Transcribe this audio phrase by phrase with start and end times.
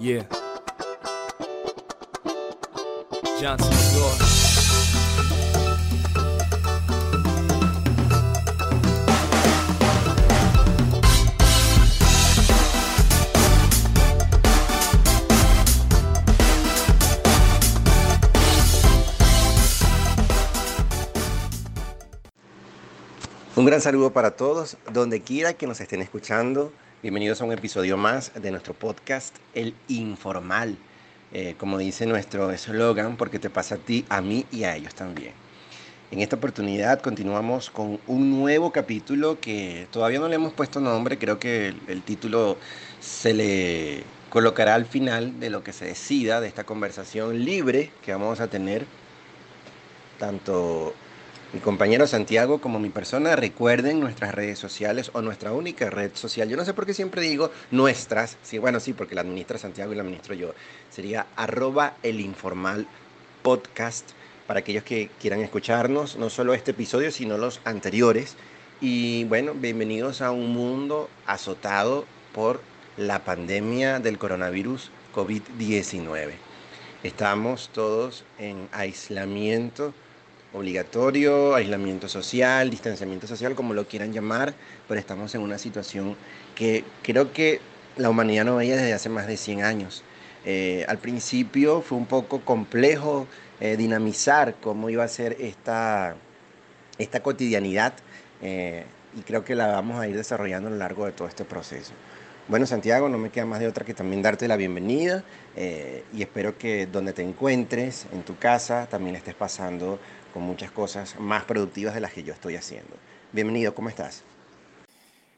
[0.00, 0.28] Yeah.
[3.40, 3.78] Johnson.
[23.56, 26.72] Un gran saludo para todos, donde quiera que nos estén escuchando.
[27.00, 30.76] Bienvenidos a un episodio más de nuestro podcast, El Informal.
[31.32, 34.96] Eh, como dice nuestro eslogan, porque te pasa a ti, a mí y a ellos
[34.96, 35.32] también.
[36.10, 41.18] En esta oportunidad continuamos con un nuevo capítulo que todavía no le hemos puesto nombre,
[41.18, 42.58] creo que el, el título
[42.98, 48.10] se le colocará al final de lo que se decida de esta conversación libre que
[48.10, 48.86] vamos a tener
[50.18, 50.94] tanto
[51.50, 56.46] mi compañero Santiago como mi persona, recuerden nuestras redes sociales o nuestra única red social.
[56.46, 59.92] Yo no sé por qué siempre digo nuestras, sí, bueno, sí, porque la administra Santiago
[59.92, 60.54] y la administro yo.
[60.90, 62.86] Sería arroba el informal
[63.42, 64.10] podcast
[64.46, 68.36] para aquellos que quieran escucharnos, no solo este episodio, sino los anteriores.
[68.82, 72.60] Y bueno, bienvenidos a un mundo azotado por
[72.98, 76.32] la pandemia del coronavirus COVID-19.
[77.02, 79.94] Estamos todos en aislamiento
[80.52, 84.54] obligatorio, aislamiento social, distanciamiento social, como lo quieran llamar,
[84.86, 86.16] pero estamos en una situación
[86.54, 87.60] que creo que
[87.96, 90.02] la humanidad no veía desde hace más de 100 años.
[90.44, 93.26] Eh, al principio fue un poco complejo
[93.60, 96.14] eh, dinamizar cómo iba a ser esta,
[96.96, 97.92] esta cotidianidad
[98.40, 98.84] eh,
[99.16, 101.92] y creo que la vamos a ir desarrollando a lo largo de todo este proceso.
[102.48, 105.22] Bueno, Santiago, no me queda más de otra que también darte la bienvenida
[105.54, 109.98] eh, y espero que donde te encuentres, en tu casa, también estés pasando
[110.32, 112.96] con muchas cosas más productivas de las que yo estoy haciendo.
[113.32, 114.24] Bienvenido, ¿cómo estás?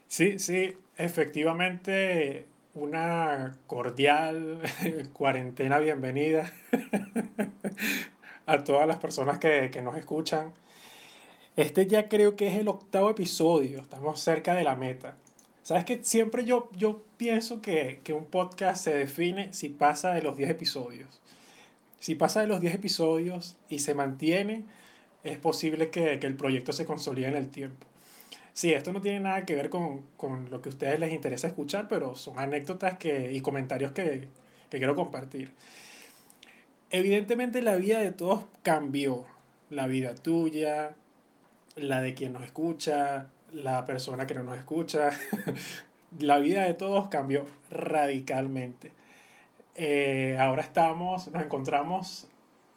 [0.07, 4.59] Sí, sí, efectivamente una cordial
[5.13, 6.53] cuarentena bienvenida
[8.45, 10.53] a todas las personas que, que nos escuchan.
[11.55, 15.15] Este ya creo que es el octavo episodio, estamos cerca de la meta.
[15.63, 20.21] Sabes que siempre yo, yo pienso que, que un podcast se define si pasa de
[20.21, 21.21] los 10 episodios.
[21.99, 24.63] Si pasa de los 10 episodios y se mantiene,
[25.23, 27.85] es posible que, que el proyecto se consolide en el tiempo.
[28.53, 31.47] Sí, esto no tiene nada que ver con, con lo que a ustedes les interesa
[31.47, 34.27] escuchar, pero son anécdotas que, y comentarios que,
[34.69, 35.51] que quiero compartir.
[36.89, 39.25] Evidentemente la vida de todos cambió.
[39.69, 40.95] La vida tuya,
[41.77, 45.11] la de quien nos escucha, la persona que no nos escucha.
[46.19, 48.91] la vida de todos cambió radicalmente.
[49.75, 52.27] Eh, ahora estamos, nos encontramos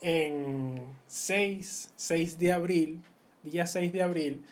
[0.04, 3.02] en 6, 6 de abril,
[3.42, 4.44] día 6 de abril,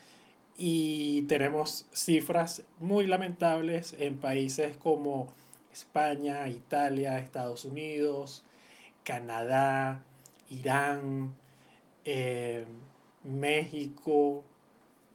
[0.56, 5.30] y tenemos cifras muy lamentables en países como
[5.70, 8.44] España, Italia, Estados Unidos,
[9.04, 10.02] Canadá,
[10.48, 11.34] Irán,
[12.06, 12.64] eh,
[13.22, 14.44] México,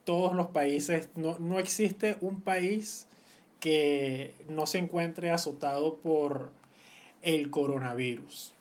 [0.03, 3.07] todos los países, no, no existe un país
[3.59, 6.51] que no se encuentre azotado por
[7.23, 8.53] el coronavirus.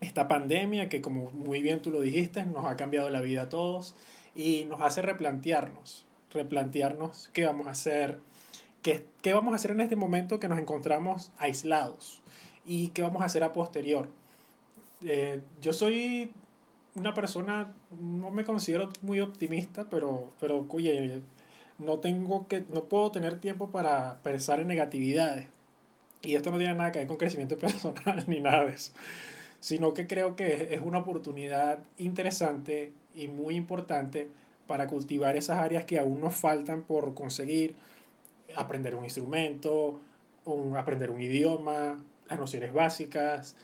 [0.00, 3.48] Esta pandemia que como muy bien tú lo dijiste, nos ha cambiado la vida a
[3.48, 3.94] todos
[4.34, 8.20] y nos hace replantearnos, replantearnos qué vamos a hacer,
[8.82, 12.22] qué, qué vamos a hacer en este momento que nos encontramos aislados
[12.66, 14.08] y qué vamos a hacer a posterior.
[15.02, 16.32] Eh, yo soy
[16.94, 21.22] una persona, no me considero muy optimista, pero, pero oye,
[21.78, 25.48] no tengo que, no puedo tener tiempo para pensar en negatividades.
[26.22, 28.92] Y esto no tiene nada que ver con crecimiento personal ni nada de eso,
[29.60, 34.28] sino que creo que es una oportunidad interesante y muy importante
[34.66, 37.74] para cultivar esas áreas que aún nos faltan por conseguir,
[38.54, 40.00] aprender un instrumento,
[40.44, 43.56] un, aprender un idioma, las nociones básicas,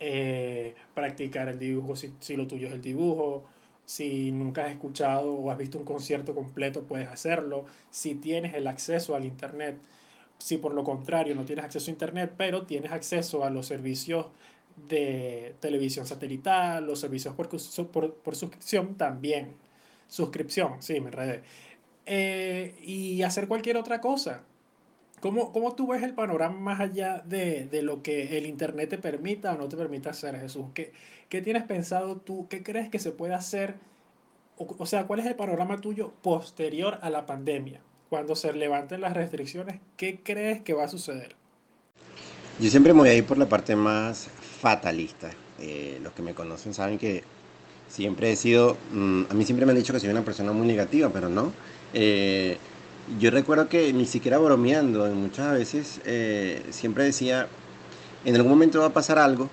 [0.00, 3.44] eh, practicar el dibujo si, si lo tuyo es el dibujo,
[3.86, 7.66] si nunca has escuchado o has visto un concierto completo, puedes hacerlo.
[7.90, 9.76] Si tienes el acceso al Internet,
[10.38, 14.26] si por lo contrario no tienes acceso a Internet, pero tienes acceso a los servicios
[14.76, 17.48] de televisión satelital, los servicios por,
[17.90, 19.54] por, por suscripción también.
[20.08, 21.42] Suscripción, sí, me enredé.
[22.06, 24.42] Eh, y hacer cualquier otra cosa.
[25.20, 28.98] ¿Cómo, ¿Cómo tú ves el panorama más allá de, de, lo que el Internet te
[28.98, 30.66] permita o no te permita hacer, Jesús?
[30.74, 30.92] ¿Qué,
[31.28, 32.46] ¿Qué tienes pensado tú?
[32.48, 33.76] ¿Qué crees que se puede hacer?
[34.56, 37.80] O, sea, ¿cuál es el panorama tuyo posterior a la pandemia?
[38.08, 41.34] Cuando se levanten las restricciones, ¿qué crees que va a suceder?
[42.60, 44.28] Yo siempre me voy a ir por la parte más
[44.60, 45.30] fatalista.
[45.60, 47.22] Eh, los que me conocen saben que
[47.88, 50.66] siempre he sido, mmm, a mí siempre me han dicho que soy una persona muy
[50.66, 51.52] negativa, pero no.
[51.92, 52.58] Eh,
[53.18, 57.48] yo recuerdo que ni siquiera bromeando, muchas veces eh, siempre decía,
[58.24, 59.50] en algún momento va a pasar algo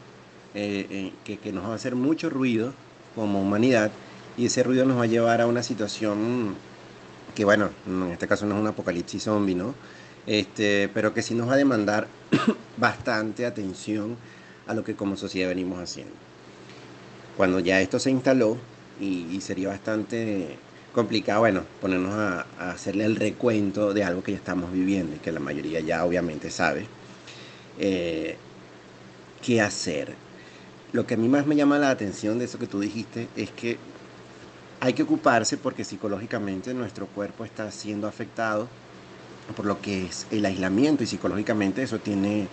[0.54, 2.74] que, que, nos va a hacer mucho ruido
[3.16, 3.90] como humanidad
[4.38, 6.56] y ese ruido nos va a llevar a una situación
[7.36, 9.76] que, bueno, en este caso no es un apocalipsis zombie, ¿no?
[10.28, 12.08] Este, pero que sí nos va a demandar
[12.78, 14.18] bastante atención
[14.68, 16.14] a lo que como sociedad venimos haciendo.
[17.38, 18.58] Cuando ya esto se instaló
[19.00, 20.58] y, sería bastante
[20.94, 25.32] complicado, bueno, ponernos a, hacerle el recuento de algo que ya estamos viviendo y que
[25.32, 26.86] la mayoría ya obviamente sabe,
[27.80, 28.38] eh,
[29.42, 30.14] qué hacer.
[30.92, 33.50] Lo que a mí más me llama la atención de eso que tú dijiste es
[33.50, 33.78] que
[34.82, 38.68] hay que ocuparse porque psicológicamente nuestro cuerpo está siendo afectado
[39.56, 42.48] por lo que es el aislamiento y psicológicamente eso tiene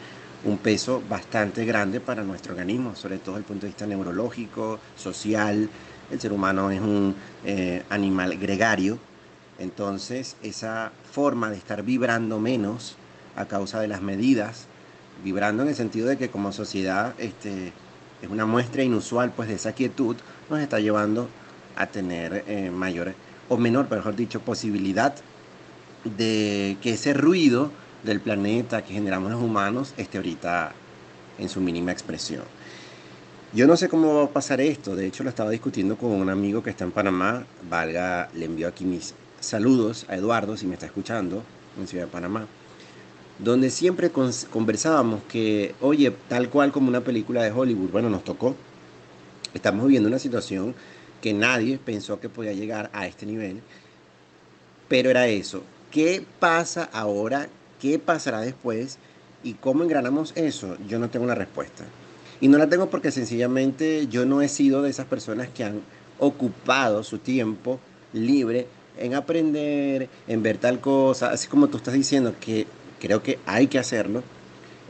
[0.45, 4.79] un peso bastante grande para nuestro organismo, sobre todo desde el punto de vista neurológico,
[4.97, 5.69] social.
[6.11, 7.15] El ser humano es un
[7.45, 8.99] eh, animal gregario,
[9.59, 12.97] entonces esa forma de estar vibrando menos
[13.37, 14.67] a causa de las medidas,
[15.23, 17.73] vibrando en el sentido de que como sociedad este,
[18.23, 20.17] es una muestra inusual pues, de esa quietud,
[20.49, 21.29] nos está llevando
[21.77, 23.15] a tener eh, mayor
[23.49, 25.15] o menor, mejor dicho, posibilidad
[26.05, 27.71] de que ese ruido
[28.03, 30.73] del planeta que generamos los humanos esté ahorita
[31.39, 32.45] en su mínima expresión.
[33.53, 36.29] Yo no sé cómo va a pasar esto, de hecho lo estaba discutiendo con un
[36.29, 40.75] amigo que está en Panamá, Valga le envió aquí mis saludos a Eduardo si me
[40.75, 41.43] está escuchando
[41.79, 42.47] en Ciudad de Panamá,
[43.39, 48.55] donde siempre conversábamos que, oye, tal cual como una película de Hollywood, bueno, nos tocó,
[49.55, 50.75] estamos viviendo una situación
[51.23, 53.63] que nadie pensó que podía llegar a este nivel,
[54.89, 57.49] pero era eso, ¿Qué pasa ahora?
[57.81, 58.99] ¿Qué pasará después?
[59.45, 60.77] ¿Y cómo engranamos eso?
[60.89, 61.85] Yo no tengo una respuesta.
[62.41, 65.81] Y no la tengo porque sencillamente yo no he sido de esas personas que han
[66.19, 67.81] ocupado su tiempo
[68.13, 68.67] libre
[68.99, 72.67] en aprender, en ver tal cosa, así como tú estás diciendo que
[73.01, 74.23] creo que hay que hacerlo.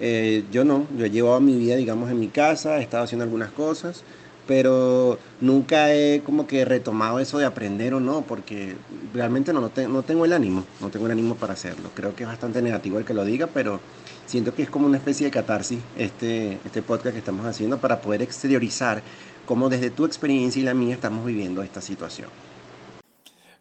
[0.00, 3.24] Eh, yo no, yo he llevado mi vida, digamos, en mi casa, he estado haciendo
[3.24, 4.02] algunas cosas,
[4.48, 8.76] pero nunca he como que retomado eso de aprender o no, porque
[9.12, 11.90] realmente no, no, tengo el ánimo, no tengo el ánimo para hacerlo.
[11.94, 13.78] Creo que es bastante negativo el que lo diga, pero
[14.24, 18.00] siento que es como una especie de catarsis este, este podcast que estamos haciendo para
[18.00, 19.02] poder exteriorizar
[19.44, 22.30] cómo desde tu experiencia y la mía estamos viviendo esta situación.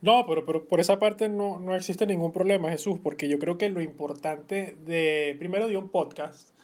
[0.02, 3.58] No, pero, pero por esa parte no, no existe ningún problema, Jesús, porque yo creo
[3.58, 6.57] que lo importante de, primero de un podcast,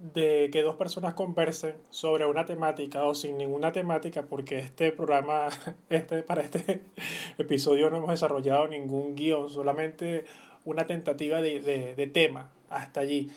[0.00, 5.48] de que dos personas conversen sobre una temática o sin ninguna temática, porque este programa,
[5.90, 6.82] este, para este
[7.38, 10.24] episodio no hemos desarrollado ningún guion, solamente
[10.64, 13.30] una tentativa de, de, de tema hasta allí.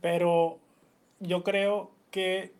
[0.00, 0.58] Pero
[1.20, 2.52] yo creo que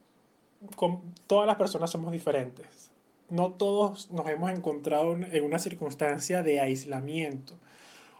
[0.77, 2.91] con, todas las personas somos diferentes.
[3.31, 7.55] No todos nos hemos encontrado en una circunstancia de aislamiento.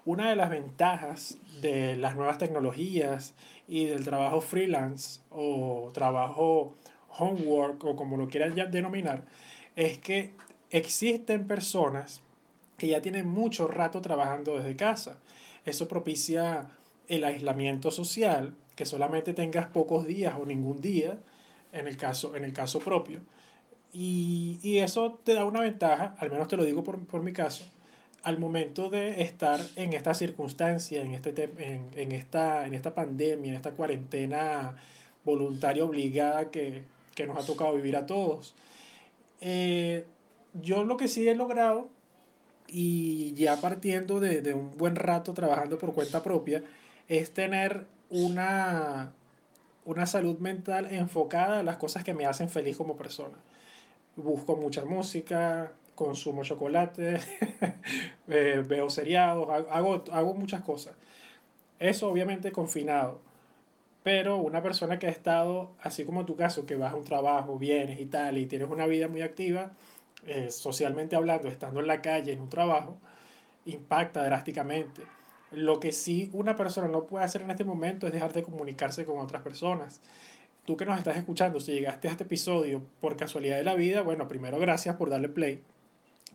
[0.09, 3.35] Una de las ventajas de las nuevas tecnologías
[3.67, 6.73] y del trabajo freelance o trabajo
[7.19, 9.25] homework o como lo quieran ya denominar,
[9.77, 10.33] es que
[10.71, 12.23] existen personas
[12.79, 15.19] que ya tienen mucho rato trabajando desde casa.
[15.67, 16.71] Eso propicia
[17.07, 21.19] el aislamiento social, que solamente tengas pocos días o ningún día,
[21.71, 23.21] en el caso, en el caso propio.
[23.93, 27.35] Y, y eso te da una ventaja, al menos te lo digo por, por mi
[27.35, 27.67] caso,
[28.23, 33.51] al momento de estar en esta circunstancia, en, este, en, en, esta, en esta pandemia,
[33.51, 34.77] en esta cuarentena
[35.25, 36.83] voluntaria obligada que,
[37.15, 38.55] que nos ha tocado vivir a todos.
[39.41, 40.05] Eh,
[40.55, 41.89] yo lo que sí he logrado,
[42.67, 46.63] y ya partiendo de, de, un buen rato trabajando por cuenta propia,
[47.09, 49.13] es tener una,
[49.85, 53.37] una salud mental enfocada a las cosas que me hacen feliz como persona.
[54.17, 57.19] Busco mucha música, consumo chocolate,
[58.29, 60.95] eh, veo seriados, hago, hago muchas cosas.
[61.81, 63.21] Eso obviamente confinado.
[64.05, 67.59] Pero una persona que ha estado, así como tu caso, que vas a un trabajo,
[67.59, 69.73] vienes y tal, y tienes una vida muy activa,
[70.27, 72.99] eh, socialmente hablando, estando en la calle, en un trabajo,
[73.67, 75.03] impacta drásticamente.
[75.51, 79.05] Lo que sí una persona no puede hacer en este momento es dejar de comunicarse
[79.05, 80.01] con otras personas
[80.69, 84.03] tú que nos estás escuchando, si llegaste a este episodio por casualidad de la vida,
[84.03, 85.63] bueno, primero gracias por darle play.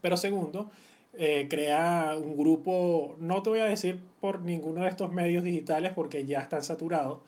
[0.03, 0.69] Pero segundo,
[1.13, 5.93] eh, crea un grupo, no te voy a decir por ninguno de estos medios digitales
[5.95, 7.19] porque ya están saturados,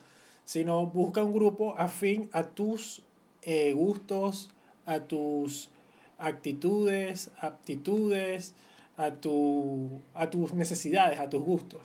[0.44, 3.02] sino busca un grupo afín a tus
[3.40, 4.50] eh, gustos,
[4.84, 5.70] a tus
[6.18, 8.54] actitudes, aptitudes,
[8.98, 11.80] a, tu, a tus necesidades, a tus gustos.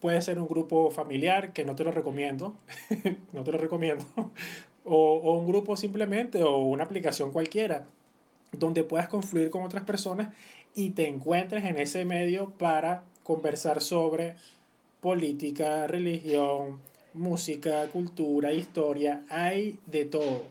[0.00, 2.54] Puede ser un grupo familiar, que no te lo recomiendo,
[3.32, 4.04] no te lo recomiendo,
[4.84, 7.86] o, o un grupo simplemente, o una aplicación cualquiera
[8.52, 10.28] donde puedas confluir con otras personas
[10.74, 14.36] y te encuentres en ese medio para conversar sobre
[15.00, 16.80] política, religión,
[17.14, 20.44] música, cultura, historia, hay de todo.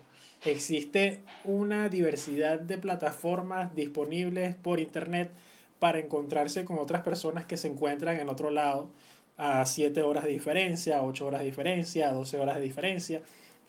[0.44, 5.32] Existe una diversidad de plataformas disponibles por internet
[5.80, 8.90] para encontrarse con otras personas que se encuentran en otro lado
[9.38, 13.22] a 7 horas de diferencia, 8 horas de diferencia, 12 horas de diferencia.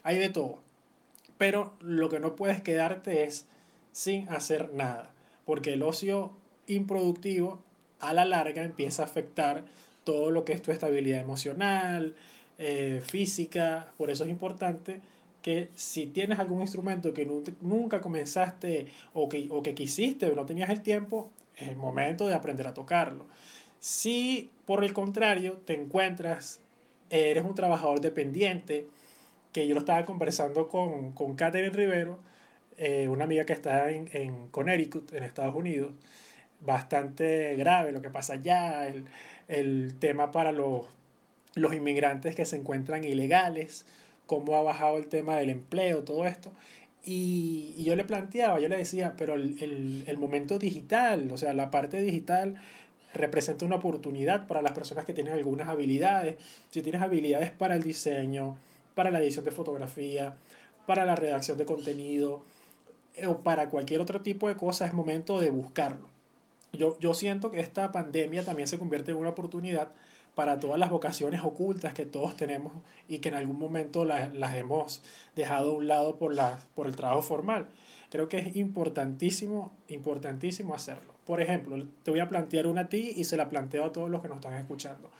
[0.02, 0.58] Hay de todo.
[1.38, 3.46] Pero lo que no puedes quedarte es
[3.92, 5.10] sin hacer nada,
[5.44, 6.32] porque el ocio
[6.66, 7.60] improductivo
[8.00, 9.64] a la larga empieza a afectar
[10.04, 12.14] todo lo que es tu estabilidad emocional,
[12.58, 13.92] eh, física.
[13.96, 15.00] Por eso es importante
[15.42, 17.28] que si tienes algún instrumento que
[17.60, 22.26] nunca comenzaste o que, o que quisiste o no tenías el tiempo, es el momento
[22.26, 23.26] de aprender a tocarlo.
[23.80, 26.60] Si por el contrario te encuentras,
[27.10, 28.86] eres un trabajador dependiente,
[29.52, 32.18] que yo lo estaba conversando con, con Catherine Rivero,
[32.78, 35.92] eh, una amiga que está en, en, Connecticut, en Estados Unidos,
[36.60, 39.06] bastante grave lo que pasa allá, el,
[39.48, 40.86] el tema para los,
[41.54, 43.86] los inmigrantes que se encuentran ilegales,
[44.26, 46.52] cómo ha bajado el tema del empleo, todo esto.
[47.04, 51.36] Y, y yo le planteaba, yo le decía, pero el, el, el, momento digital, o
[51.36, 52.54] sea, la parte digital
[53.12, 56.36] representa una oportunidad para las personas que tienen algunas habilidades.
[56.70, 58.56] Si tienes habilidades para el diseño,
[58.94, 60.36] para la edición de fotografía,
[60.86, 62.44] para la redacción de contenido
[63.26, 66.08] o para cualquier otro tipo de cosa, es momento de buscarlo.
[66.72, 69.92] Yo, yo siento que esta pandemia también se convierte en una oportunidad
[70.34, 72.72] para todas las vocaciones ocultas que todos tenemos
[73.08, 75.02] y que en algún momento las, las hemos
[75.36, 77.66] dejado a un lado por, la, por el trabajo formal.
[78.10, 81.12] Creo que es importantísimo, importantísimo hacerlo.
[81.26, 84.10] Por ejemplo, te voy a plantear una a ti y se la planteo a todos
[84.10, 85.10] los que nos están escuchando.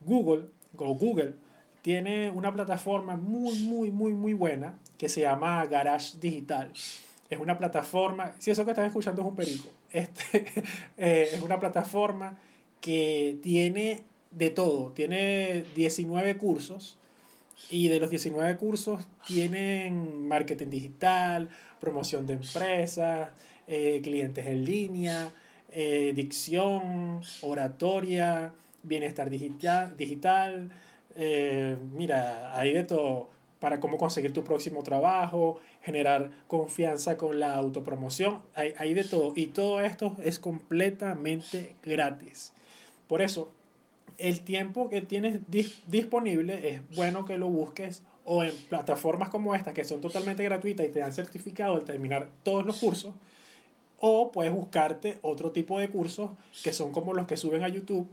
[0.00, 0.46] Google,
[0.76, 1.34] o Google,
[1.82, 6.70] tiene una plataforma muy, muy, muy, muy buena que se llama Garage Digital.
[7.32, 10.44] Es una plataforma, si eso que están escuchando es un perico, este,
[10.98, 12.38] eh, es una plataforma
[12.78, 16.98] que tiene de todo, tiene 19 cursos
[17.70, 21.48] y de los 19 cursos tienen marketing digital,
[21.80, 23.30] promoción de empresas,
[23.66, 25.32] eh, clientes en línea,
[25.70, 30.70] eh, dicción, oratoria, bienestar digital, digital
[31.94, 38.40] mira, hay de todo para cómo conseguir tu próximo trabajo, generar confianza con la autopromoción,
[38.54, 39.32] hay, hay de todo.
[39.36, 42.52] Y todo esto es completamente gratis.
[43.08, 43.50] Por eso,
[44.18, 45.40] el tiempo que tienes
[45.86, 50.86] disponible es bueno que lo busques o en plataformas como esta que son totalmente gratuitas
[50.86, 53.12] y te dan certificado al terminar todos los cursos,
[53.98, 56.30] o puedes buscarte otro tipo de cursos
[56.62, 58.08] que son como los que suben a YouTube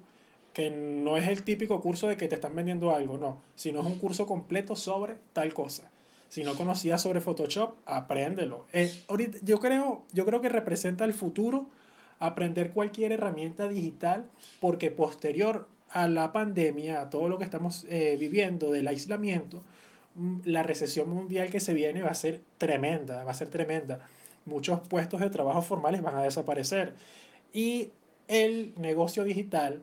[0.53, 3.85] que no es el típico curso de que te están vendiendo algo, no, sino es
[3.85, 5.89] un curso completo sobre tal cosa.
[6.29, 8.67] Si no conocías sobre Photoshop, apréndelo.
[8.71, 11.67] Eh, ahorita, yo, creo, yo creo que representa el futuro
[12.19, 18.15] aprender cualquier herramienta digital porque posterior a la pandemia, a todo lo que estamos eh,
[18.19, 19.63] viviendo del aislamiento,
[20.15, 23.99] mm, la recesión mundial que se viene va a ser tremenda, va a ser tremenda.
[24.45, 26.93] Muchos puestos de trabajo formales van a desaparecer
[27.53, 27.89] y
[28.27, 29.81] el negocio digital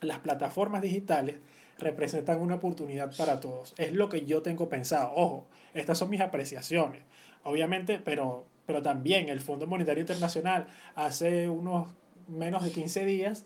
[0.00, 1.36] las plataformas digitales
[1.80, 3.74] representan una oportunidad para todos.
[3.76, 5.12] Es lo que yo tengo pensado.
[5.14, 7.02] Ojo, estas son mis apreciaciones.
[7.42, 11.88] Obviamente, pero, pero también el Fondo Monetario Internacional hace unos
[12.28, 13.44] menos de 15 días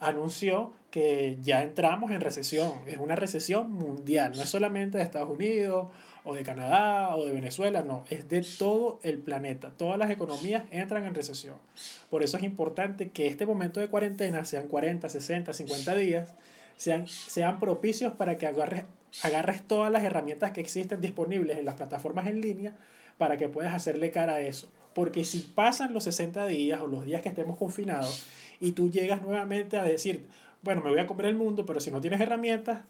[0.00, 2.72] anunció que ya entramos en recesión.
[2.86, 5.88] Es una recesión mundial, no es solamente de Estados Unidos
[6.24, 9.70] o de Canadá o de Venezuela, no, es de todo el planeta.
[9.76, 11.56] Todas las economías entran en recesión.
[12.08, 16.34] Por eso es importante que este momento de cuarentena, sean 40, 60, 50 días,
[16.80, 18.84] sean, sean propicios para que agarres,
[19.22, 22.74] agarres todas las herramientas que existen disponibles en las plataformas en línea
[23.18, 24.72] para que puedas hacerle cara a eso.
[24.94, 28.24] Porque si pasan los 60 días o los días que estemos confinados
[28.60, 30.26] y tú llegas nuevamente a decir,
[30.62, 32.80] bueno, me voy a comer el mundo, pero si no tienes herramientas,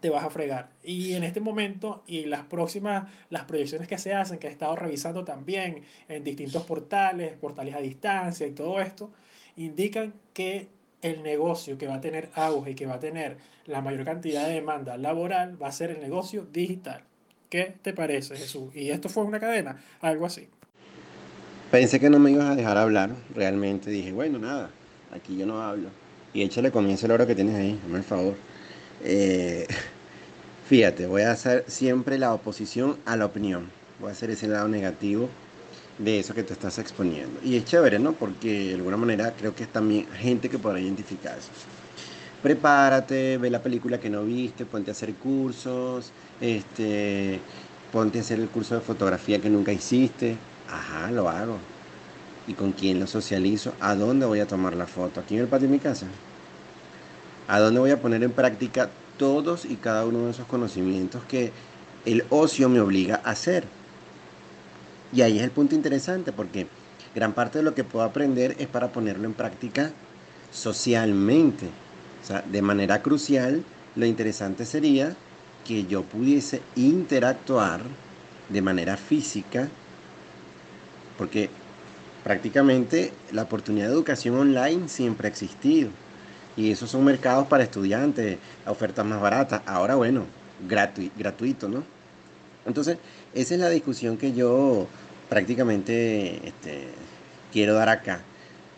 [0.00, 0.70] te vas a fregar.
[0.82, 4.74] Y en este momento y las próximas, las proyecciones que se hacen, que he estado
[4.74, 9.12] revisando también en distintos portales, portales a distancia y todo esto,
[9.54, 13.80] indican que el negocio que va a tener auge y que va a tener la
[13.80, 17.02] mayor cantidad de demanda laboral va a ser el negocio digital.
[17.48, 18.74] ¿Qué te parece, Jesús?
[18.74, 20.48] Y esto fue una cadena, algo así.
[21.70, 24.70] Pensé que no me ibas a dejar hablar, realmente dije, bueno, nada,
[25.10, 25.88] aquí yo no hablo.
[26.32, 28.34] Y échale comienzo la hora que tienes ahí, dame el favor.
[29.04, 29.66] Eh,
[30.68, 33.70] fíjate, voy a hacer siempre la oposición a la opinión.
[34.00, 35.28] Voy a hacer ese lado negativo
[35.98, 37.40] de eso que te estás exponiendo.
[37.44, 38.12] Y es chévere, ¿no?
[38.12, 41.50] Porque de alguna manera creo que es también gente que podrá identificarse.
[42.42, 47.40] Prepárate, ve la película que no viste, ponte a hacer cursos, este,
[47.92, 50.36] ponte a hacer el curso de fotografía que nunca hiciste.
[50.66, 51.58] Ajá, lo hago.
[52.48, 53.72] ¿Y con quién lo socializo?
[53.80, 55.20] ¿A dónde voy a tomar la foto?
[55.20, 56.06] ¿Aquí en el patio de mi casa?
[57.46, 61.52] ¿A dónde voy a poner en práctica todos y cada uno de esos conocimientos que
[62.04, 63.64] el ocio me obliga a hacer.
[65.12, 66.66] Y ahí es el punto interesante porque
[67.14, 69.92] gran parte de lo que puedo aprender es para ponerlo en práctica
[70.50, 71.66] socialmente.
[72.22, 73.64] O sea, de manera crucial,
[73.94, 75.14] lo interesante sería
[75.66, 77.82] que yo pudiese interactuar
[78.48, 79.68] de manera física,
[81.18, 81.50] porque
[82.24, 85.90] prácticamente la oportunidad de educación online siempre ha existido.
[86.56, 89.62] Y esos son mercados para estudiantes, ofertas más baratas.
[89.66, 90.26] Ahora, bueno,
[90.60, 91.84] gratuito, ¿no?
[92.66, 92.98] Entonces,
[93.34, 94.86] esa es la discusión que yo
[95.28, 96.88] prácticamente este,
[97.52, 98.20] quiero dar acá.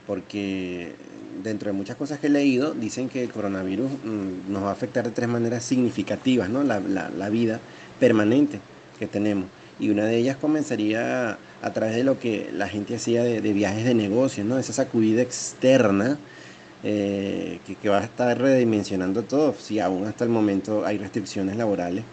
[0.06, 0.94] Porque
[1.42, 4.72] dentro de muchas cosas que he leído, dicen que el coronavirus mm, nos va a
[4.72, 6.62] afectar de tres maneras significativas, ¿no?
[6.62, 7.60] La, vida
[7.98, 8.60] permanente
[8.98, 9.46] que tenemos.
[9.80, 13.84] Y una de ellas comenzaría a través de lo que la gente hacía de, viajes
[13.84, 14.58] de negocios, ¿no?
[14.58, 16.18] Esa sacudida externa
[16.84, 22.04] eh, que, va a estar redimensionando todo, si aún hasta el momento hay restricciones laborales,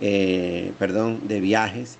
[0.00, 1.98] eh, perdón, de viajes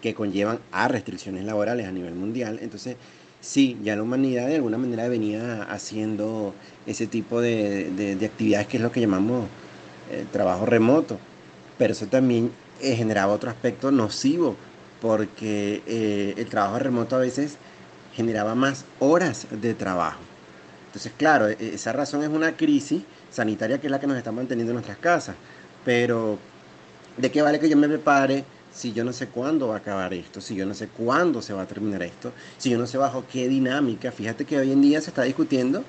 [0.00, 2.58] que conllevan a restricciones laborales a nivel mundial.
[2.62, 2.96] Entonces,
[3.40, 6.54] sí, ya la humanidad de alguna manera venía haciendo
[6.86, 9.46] ese tipo de, actividades que es lo que llamamos
[10.10, 11.18] eh, trabajo remoto,
[11.78, 12.50] pero eso también
[12.80, 14.56] generaba otro aspecto nocivo,
[15.00, 15.82] porque
[16.36, 17.56] el trabajo remoto a veces
[18.14, 20.20] generaba más horas de trabajo.
[20.90, 24.32] Entonces, claro, e, esa razón es una crisis sanitaria que es la que nos está
[24.32, 25.36] manteniendo en nuestras casas.
[25.84, 26.38] Pero,
[27.16, 30.14] ¿de qué vale que yo me prepare si yo no sé cuándo va a acabar
[30.14, 30.40] esto?
[30.40, 32.32] Si yo no sé cuándo se va a terminar esto?
[32.58, 34.12] Si yo no sé bajo qué dinámica.
[34.12, 35.84] Fíjate que hoy en día se está discutiendo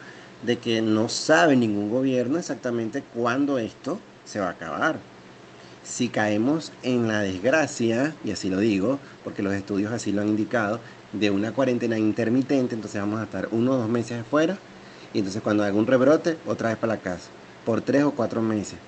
[0.45, 4.99] de que no sabe ningún gobierno exactamente cuándo esto se va a acabar.
[5.83, 10.29] Si caemos en la desgracia, y así lo digo, porque los estudios así lo han
[10.29, 10.79] indicado,
[11.11, 14.57] de una cuarentena intermitente, entonces vamos a estar uno o dos meses afuera
[15.13, 17.29] y entonces cuando haga un rebrote, otra vez para la casa,
[17.65, 18.79] por tres o cuatro meses.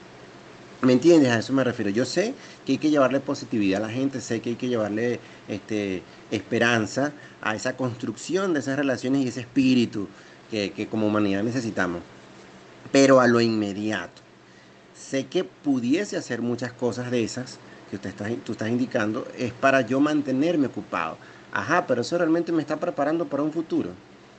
[0.83, 1.31] ¿Me entiendes?
[1.31, 1.89] A eso me refiero.
[1.91, 2.33] Yo sé
[2.65, 7.13] que hay que llevarle positividad a la gente, sé que hay que llevarle este, esperanza
[7.41, 10.09] a esa construcción de esas relaciones y ese espíritu
[10.51, 12.01] que, como humanidad necesitamos.
[12.91, 14.21] Pero a lo inmediato.
[14.93, 19.53] Sé que pudiese hacer muchas cosas de esas que usted está, tú estás indicando, es
[19.53, 21.17] para yo mantenerme ocupado.
[21.53, 23.91] Ajá, pero eso realmente me está preparando para un futuro.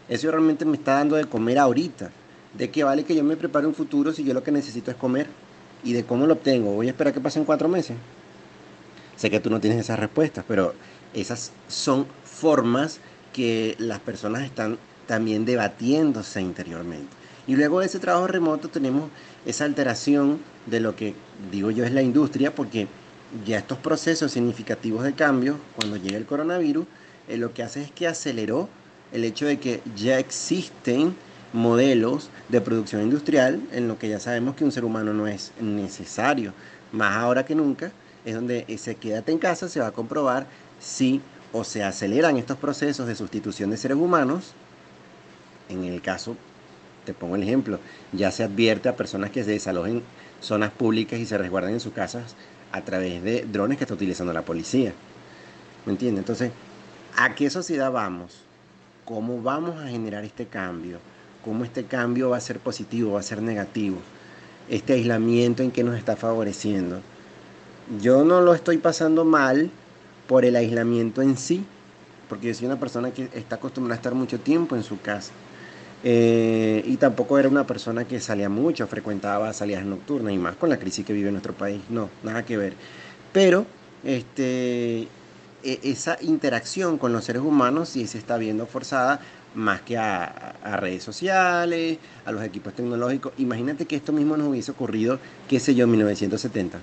[0.08, 2.10] Eso realmente me está dando de comer ahorita.
[2.52, 4.96] ¿De qué vale que yo me prepare un futuro si yo lo que necesito es
[4.96, 5.43] comer?
[5.84, 6.72] ¿Y de cómo lo obtengo?
[6.72, 7.96] ¿Voy a esperar que pasen cuatro meses?
[9.16, 10.74] Sé que tú no tienes esas respuestas, pero
[11.12, 13.00] esas son formas
[13.32, 17.14] que las personas están también debatiéndose interiormente.
[17.46, 19.10] Y luego de ese trabajo remoto tenemos
[19.44, 21.14] esa alteración de lo que
[21.52, 22.88] digo yo es la industria, porque
[23.44, 26.86] ya estos procesos significativos de cambio, cuando llega el coronavirus,
[27.28, 28.68] eh, lo que hace es que aceleró
[29.12, 31.14] el hecho de que ya existen
[31.54, 35.52] modelos de producción industrial en lo que ya sabemos que un ser humano no es
[35.60, 36.52] necesario.
[36.90, 37.92] Más ahora que nunca
[38.24, 40.46] es donde ese quédate en casa se va a comprobar
[40.80, 44.52] si o se aceleran estos procesos de sustitución de seres humanos.
[45.68, 46.36] En el caso,
[47.06, 47.78] te pongo el ejemplo,
[48.12, 50.02] ya se advierte a personas que se desalojen
[50.40, 52.34] zonas públicas y se resguarden en sus casas
[52.72, 54.92] a través de drones que está utilizando la policía.
[55.86, 56.22] ¿Me entiendes?
[56.22, 56.50] Entonces,
[57.16, 58.44] ¿a qué sociedad vamos?
[59.04, 60.98] cómo vamos a generar este cambio,
[61.44, 63.98] cómo este cambio va a ser positivo, va a ser negativo,
[64.68, 67.00] este aislamiento en que nos está favoreciendo.
[68.00, 69.70] Yo no lo estoy pasando mal
[70.26, 71.64] por el aislamiento en sí,
[72.28, 75.32] porque yo soy una persona que está acostumbrada a estar mucho tiempo en su casa.
[76.06, 80.68] Eh, y tampoco era una persona que salía mucho, frecuentaba salidas nocturnas y más con
[80.68, 81.80] la crisis que vive nuestro país.
[81.88, 82.74] No, nada que ver.
[83.32, 83.66] Pero
[84.04, 85.08] este,
[85.62, 89.20] e, esa interacción con los seres humanos sí se está viendo forzada
[89.54, 93.32] más que a, redes sociales, a los equipos tecnológicos.
[93.38, 96.78] Imagínate que esto mismo nos hubiese ocurrido, qué sé yo, en 1970.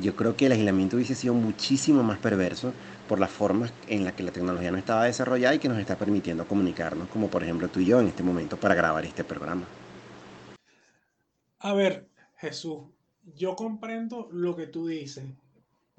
[0.00, 2.72] Yo creo que el aislamiento hubiese sido muchísimo más perverso
[3.08, 5.96] por las formas en las que la tecnología no estaba desarrollada y que nos está
[5.96, 9.64] permitiendo comunicarnos, como por ejemplo tú y yo en este momento para grabar este programa.
[11.58, 12.84] A ver, Jesús,
[13.34, 15.24] yo comprendo lo que tú dices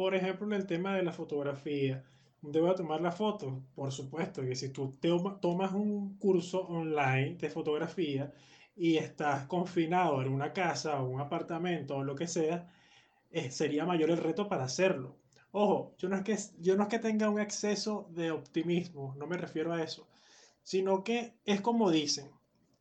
[0.01, 2.03] por ejemplo, en el tema de la fotografía,
[2.41, 3.63] ¿dónde voy a tomar la foto?
[3.75, 4.97] Por supuesto que si tú
[5.41, 8.33] tomas un curso online de fotografía
[8.75, 12.67] y estás confinado en una casa o un apartamento o lo que sea,
[13.31, 15.17] eh, sería mayor el reto para hacerlo.
[15.51, 19.27] Ojo, yo no, es que, yo no es que tenga un exceso de optimismo, no
[19.27, 20.07] me refiero a eso,
[20.63, 22.31] sino que es como dicen,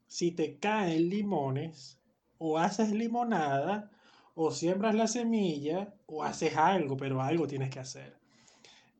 [0.06, 1.98] si te caen limones
[2.38, 3.90] o haces limonada,
[4.34, 8.19] o siembras la semilla o haces algo, pero algo tienes que hacer.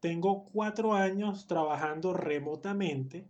[0.00, 3.28] Tengo cuatro años trabajando remotamente,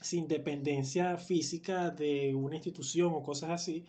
[0.00, 3.84] sin dependencia física de una institución o cosas así,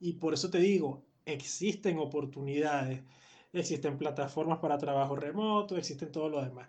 [0.00, 3.02] Y por eso te digo, existen oportunidades,
[3.52, 6.68] existen plataformas para trabajo remoto, existen todo lo demás.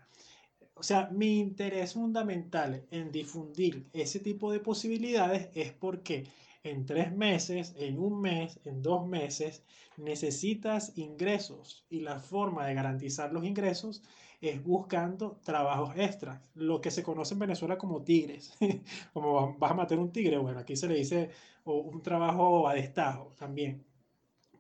[0.76, 6.28] O sea, mi interés fundamental en difundir ese tipo de posibilidades es porque
[6.64, 9.64] en tres meses, en un mes, en dos meses,
[9.98, 14.04] necesitas ingresos y la forma de garantizar los ingresos
[14.42, 18.54] es buscando trabajos extras, lo que se conoce en Venezuela como tigres,
[19.14, 21.32] como vas a matar un tigre, bueno, aquí se le dice
[21.66, 23.84] un trabajo a destajo también,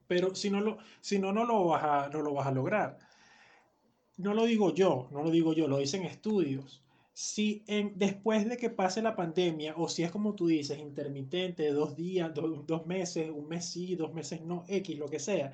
[0.07, 2.97] pero si no, lo, si no, no, lo vas a, no lo vas a lograr.
[4.17, 6.81] No lo digo yo, no lo digo yo, lo dicen estudios.
[7.13, 11.71] Si en, después de que pase la pandemia, o si es como tú dices, intermitente,
[11.71, 15.53] dos días, dos meses, un mes sí, dos meses no, X, lo que sea,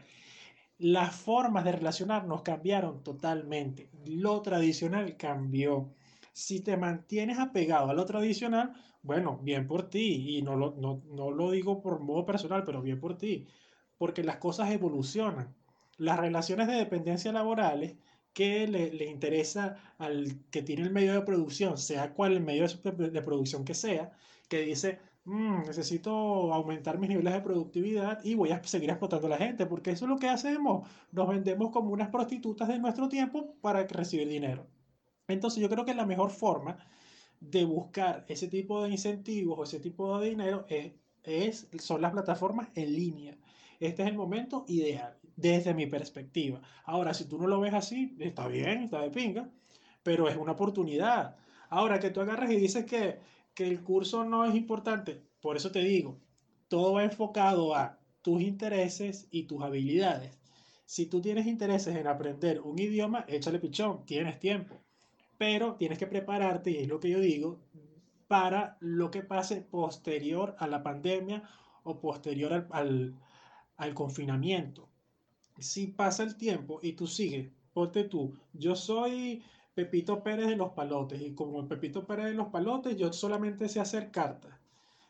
[0.83, 3.89] las formas de relacionarnos cambiaron totalmente.
[4.05, 5.93] Lo tradicional cambió.
[6.33, 11.01] Si te mantienes apegado a lo tradicional, bueno, bien por ti, y no lo, no,
[11.05, 13.47] no lo digo por modo personal, pero bien por ti,
[13.97, 15.55] porque las cosas evolucionan.
[15.97, 17.95] Las relaciones de dependencia laborales
[18.33, 23.21] que le, interesa al que tiene el medio de producción, sea cual el medio de,
[23.21, 24.11] producción que sea,
[24.49, 26.11] que dice, mm, necesito
[26.53, 30.05] aumentar mis niveles de productividad y voy a seguir explotando a la gente, porque eso
[30.05, 34.67] es lo que hacemos, nos vendemos como unas prostitutas de nuestro tiempo para recibir dinero.
[35.27, 36.77] Entonces yo creo que la mejor forma
[37.39, 42.11] de buscar ese tipo de incentivos o ese tipo de dinero es, es, son las
[42.11, 43.37] plataformas en línea.
[43.79, 46.61] Este es el momento ideal desde mi perspectiva.
[46.85, 49.49] Ahora, si tú no lo ves así, está bien, está de pinga,
[50.03, 51.35] pero es una oportunidad.
[51.69, 53.19] Ahora, que tú agarras y dices que,
[53.53, 56.19] que el curso no es importante, por eso te digo,
[56.67, 60.37] todo va enfocado a tus intereses y tus habilidades.
[60.85, 64.81] Si tú tienes intereses en aprender un idioma, échale pichón, tienes tiempo.
[65.37, 67.59] Pero tienes que prepararte, y es lo que yo digo,
[68.27, 71.43] para lo que pase posterior a la pandemia
[71.83, 73.15] o posterior al, al,
[73.77, 74.89] al confinamiento
[75.59, 80.71] si pasa el tiempo y tú sigues, ponte tú, yo soy Pepito Pérez de los
[80.71, 84.53] Palotes y como Pepito Pérez de los Palotes yo solamente sé hacer cartas,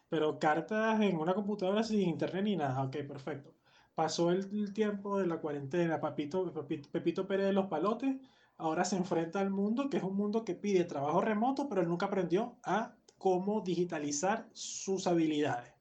[0.09, 3.53] pero cartas en una computadora sin internet ni nada, ok, perfecto.
[3.95, 6.51] Pasó el, tiempo de la cuarentena, Pepito,
[6.91, 8.15] Pepito Pérez de los Palotes
[8.57, 11.87] ahora se enfrenta al mundo, que es un mundo que pide trabajo remoto, pero él
[11.87, 15.73] nunca aprendió a cómo digitalizar sus habilidades.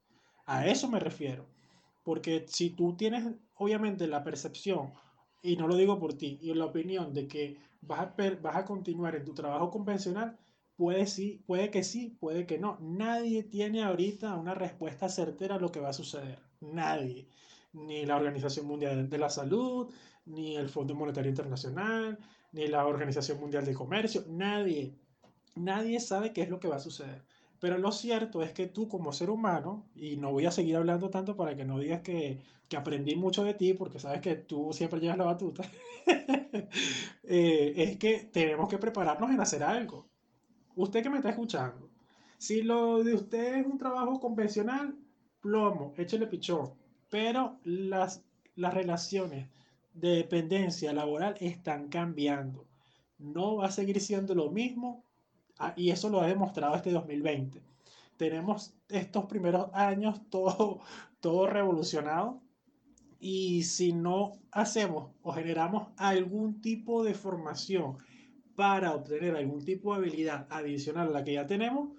[0.45, 1.45] A eso me refiero.
[2.03, 4.93] Porque si tú tienes, obviamente, la percepción,
[5.41, 8.65] y no lo digo por ti, y la opinión de que vas a, vas a
[8.65, 10.37] continuar en tu trabajo convencional,
[10.75, 12.77] puede, sí, puede que sí, puede que no.
[12.81, 16.39] Nadie tiene ahorita una respuesta certera a lo que va a suceder.
[16.61, 17.27] Nadie.
[17.73, 19.91] Ni la Organización Mundial de la Salud,
[20.25, 22.19] ni el Fondo Monetario Internacional,
[22.51, 24.23] ni la Organización Mundial de Comercio.
[24.29, 24.95] Nadie.
[25.55, 27.23] Nadie sabe qué es lo que va a suceder.
[27.63, 31.09] Pero lo cierto es que tú como ser humano, y no voy a seguir hablando
[31.09, 34.73] tanto para que no digas que, que aprendí mucho de ti, porque sabes que tú
[34.73, 35.63] siempre llevas la batuta,
[37.23, 40.05] eh, es que tenemos que prepararnos en hacer algo.
[40.75, 41.89] Usted que me está escuchando,
[42.37, 44.97] si lo de usted es un trabajo convencional,
[45.39, 46.73] plomo, échele pichón.
[47.09, 48.25] Pero las,
[48.57, 49.47] las relaciones
[49.93, 52.65] de dependencia laboral están cambiando.
[53.19, 55.05] No va a seguir siendo lo mismo
[55.75, 57.61] y eso lo ha demostrado este 2020.
[58.17, 60.79] Tenemos estos primeros años todo,
[61.19, 62.41] todo revolucionado
[63.19, 67.97] y si no hacemos o generamos algún tipo de formación
[68.55, 71.89] para obtener algún tipo de habilidad adicional a la que ya tenemos,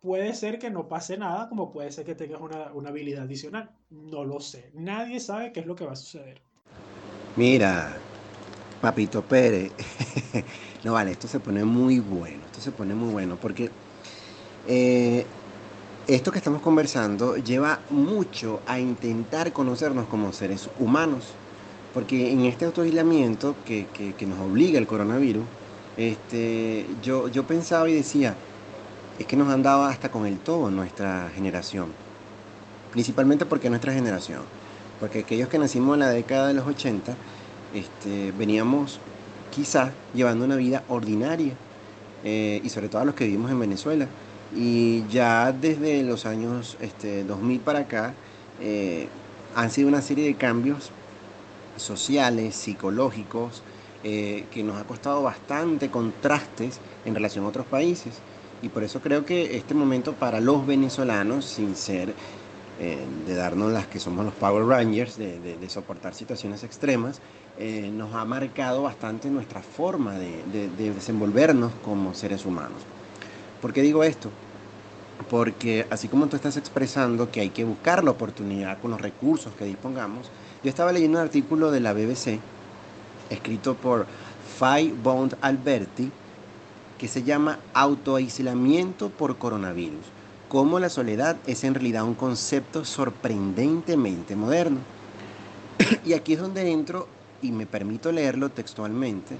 [0.00, 3.70] puede ser que no pase nada, como puede ser que tengas una, una habilidad adicional.
[3.90, 4.70] No lo sé.
[4.74, 6.40] Nadie sabe qué es lo que va a suceder.
[7.36, 7.96] Mira,
[8.80, 9.72] Papito Pérez.
[10.84, 13.70] no vale, esto se pone muy bueno se pone muy bueno porque
[14.66, 15.26] eh,
[16.06, 21.24] esto que estamos conversando lleva mucho a intentar conocernos como seres humanos.
[21.94, 23.86] Porque en este autoaislamiento que,
[24.18, 25.44] que, nos obliga el coronavirus,
[25.98, 28.34] este, yo, yo pensaba y decía,
[29.18, 31.92] es que nos han dado hasta con el todo nuestra generación.
[32.92, 34.40] Principalmente porque nuestra generación.
[35.00, 37.14] Porque aquellos que nacimos en la década de los 80,
[37.74, 38.98] este, veníamos
[39.50, 41.54] quizás llevando una vida ordinaria
[42.24, 44.06] eh, y sobre todo a los que vivimos en Venezuela.
[44.54, 48.14] Y ya desde los años este, 2000 para acá
[48.60, 49.08] eh,
[49.54, 50.90] han sido una serie de cambios
[51.76, 53.62] sociales, psicológicos,
[54.04, 58.14] eh, que nos ha costado bastante contrastes en relación a otros países.
[58.62, 62.14] Y por eso creo que este momento para los venezolanos, sin ser
[62.78, 67.20] de darnos las que somos los Power Rangers, de, de soportar situaciones extremas,
[67.58, 72.82] eh, nos ha marcado bastante nuestra forma de, desenvolvernos como seres humanos.
[73.60, 74.30] ¿Por qué digo esto?
[75.30, 79.52] porque así como tú estás expresando que hay que buscar la oportunidad con los recursos
[79.54, 80.30] que dispongamos,
[80.64, 82.40] yo estaba leyendo un artículo de la BBC
[83.30, 84.06] escrito por
[84.58, 86.10] Fay Bond Alberti
[86.98, 90.06] que se llama Autoaislamiento por coronavirus.
[90.48, 94.78] Cómo la soledad es en realidad un concepto sorprendentemente moderno.
[96.04, 97.08] y aquí es donde entro
[97.42, 99.36] y me permito leerlo textualmente,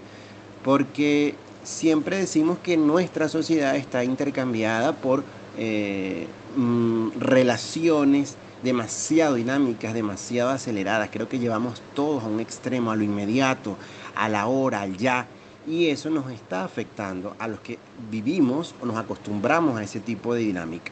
[0.65, 5.25] porque siempre decimos que nuestra sociedad está intercambiada por
[5.57, 11.11] eh, mm, relaciones demasiado dinámicas, demasiado aceleradas.
[11.13, 13.77] Creo que llevamos todos a un extremo, a lo inmediato,
[14.15, 15.27] a la hora, al ya.
[15.67, 17.79] Y eso nos está afectando a los que
[18.11, 20.91] vivimos o nos acostumbramos a ese tipo de dinámica.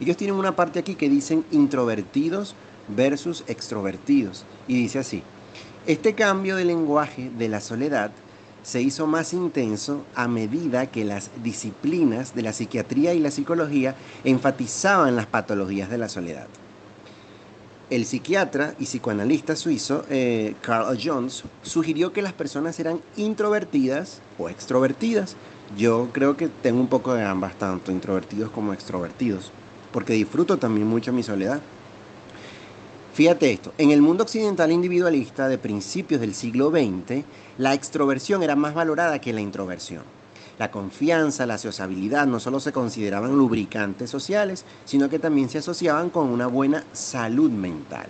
[0.00, 2.54] Ellos tienen una parte aquí que dicen introvertidos
[2.88, 4.44] versus extrovertidos.
[4.66, 5.22] Y dice así,
[5.88, 8.10] este cambio de lenguaje de la soledad
[8.62, 13.94] se hizo más intenso a medida que las disciplinas de la psiquiatría y la psicología
[14.22, 16.46] enfatizaban las patologías de la soledad.
[17.88, 24.50] El psiquiatra y psicoanalista suizo eh, Carl Jones sugirió que las personas eran introvertidas o
[24.50, 25.36] extrovertidas.
[25.74, 29.52] Yo creo que tengo un poco de ambas, tanto introvertidos como extrovertidos,
[29.90, 31.62] porque disfruto también mucho mi soledad.
[33.18, 37.24] Fíjate esto, en el mundo occidental individualista de principios del siglo XX,
[37.58, 40.04] la extroversión era más valorada que la introversión.
[40.56, 46.10] La confianza, la sociabilidad no solo se consideraban lubricantes sociales, sino que también se asociaban
[46.10, 48.06] con una buena salud mental.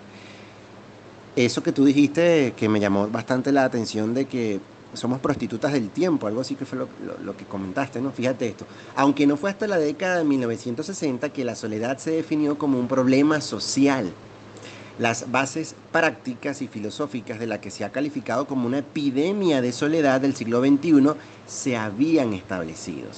[1.35, 4.61] Eso que tú dijiste que me llamó bastante la atención de que
[4.93, 6.89] somos prostitutas del tiempo, algo así que fue lo,
[7.25, 8.13] lo, que comentaste, ¿no?
[8.13, 8.67] Fíjate esto.
[8.95, 12.89] Aunque no fue hasta la década de 1960 que la soledad se definió como un
[12.89, 14.13] problema social
[14.99, 19.73] las bases prácticas y filosóficas de la que se ha calificado como una epidemia de
[19.73, 21.13] soledad del siglo XXI
[21.47, 23.09] se habían establecido.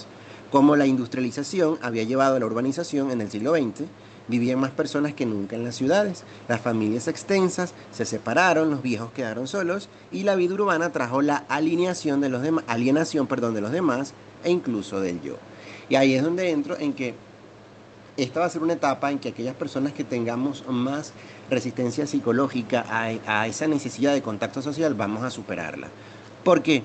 [0.51, 3.87] Como la industrialización había llevado a la urbanización en el siglo XX,
[4.29, 9.13] vivían más personas que nunca en las ciudades, las familias extensas se separaron, los viejos
[9.13, 13.73] quedaron solos y la vida urbana trajo la alineación de los alienación perdón, de los
[13.73, 14.13] demás
[14.45, 15.37] e incluso del yo.
[15.89, 17.15] Y ahí es donde entro en que
[18.17, 21.13] esta va a ser una etapa en que aquellas personas que tengamos más
[21.51, 25.89] resistencia psicológica a, esa necesidad de contacto social, vamos a superarla.
[26.45, 26.83] ¿Por qué?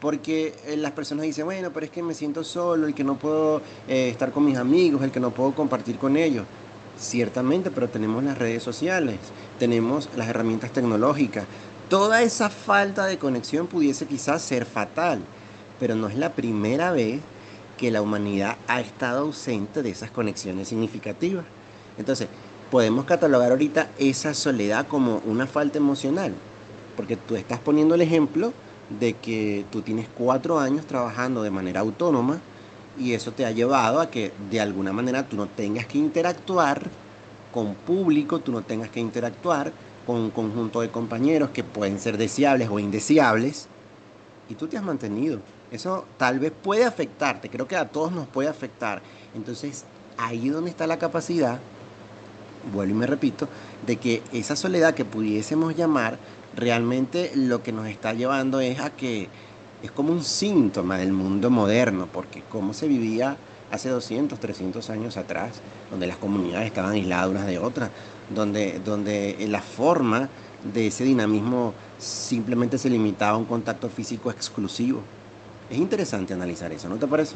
[0.00, 3.16] Porque eh, las personas dicen, bueno, pero es que me siento solo, el que no
[3.16, 6.44] puedo eh, estar con mis amigos, el que no puedo compartir con ellos.
[6.98, 9.18] Ciertamente, pero tenemos las redes sociales,
[9.58, 11.44] tenemos las herramientas tecnológicas.
[11.88, 15.20] Toda esa falta de conexión pudiese quizás ser fatal,
[15.78, 17.20] pero no es la primera vez
[17.78, 21.46] que la humanidad ha estado ausente de esas conexiones significativas.
[21.96, 22.28] Entonces,
[22.70, 26.32] podemos catalogar ahorita esa soledad como una falta emocional,
[26.96, 28.52] porque tú estás poniendo el ejemplo
[29.00, 32.40] de que tú tienes cuatro años trabajando de manera autónoma
[32.98, 36.90] y eso te ha llevado a que de alguna manera tú no tengas que interactuar
[37.52, 39.72] con público, tú no tengas que interactuar
[40.06, 43.68] con un conjunto de compañeros que pueden ser deseables o indeseables
[44.48, 45.40] y tú te has mantenido.
[45.70, 49.02] Eso tal vez puede afectarte, creo que a todos nos puede afectar.
[49.34, 49.84] Entonces,
[50.16, 51.60] ahí donde está la capacidad
[52.72, 53.48] vuelvo y me repito,
[53.86, 56.18] de que esa soledad que pudiésemos llamar,
[56.56, 59.28] realmente lo que nos está llevando es a que
[59.82, 63.36] es como un síntoma del mundo moderno, porque cómo se vivía
[63.70, 65.52] hace 200, 300 años atrás,
[65.90, 67.90] donde las comunidades estaban aisladas unas de otras,
[68.34, 70.28] donde, donde la forma
[70.72, 75.00] de ese dinamismo simplemente se limitaba a un contacto físico exclusivo.
[75.70, 77.34] Es interesante analizar eso, ¿no te parece?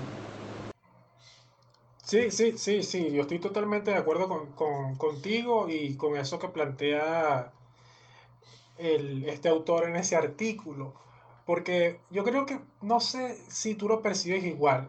[2.04, 6.48] Sí, sí, sí, sí, yo estoy totalmente de acuerdo con, contigo y con eso que
[6.48, 7.52] plantea
[8.78, 10.94] el, este autor en ese artículo,
[11.46, 14.88] porque yo creo que, no sé si tú lo percibes igual.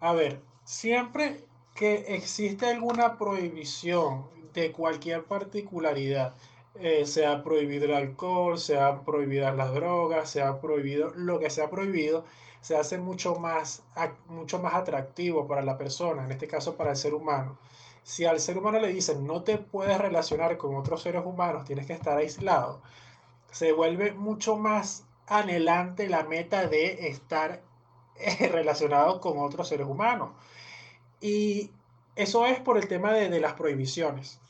[0.00, 6.34] A ver, siempre que existe alguna prohibición de cualquier particularidad,
[6.76, 11.38] eh, se ha prohibido el alcohol, se han prohibido las drogas, se ha prohibido lo
[11.40, 12.24] que se ha prohibido,
[12.62, 13.82] se hace mucho más,
[14.28, 17.58] mucho más atractivo para la persona, en este caso para el ser humano.
[18.04, 21.86] Si al ser humano le dicen no te puedes relacionar con otros seres humanos, tienes
[21.86, 22.80] que estar aislado,
[23.50, 27.62] se vuelve mucho más anhelante la meta de estar
[28.16, 30.30] eh, relacionado con otros seres humanos.
[31.20, 31.70] Y
[32.14, 34.40] eso es por el tema de, de las prohibiciones.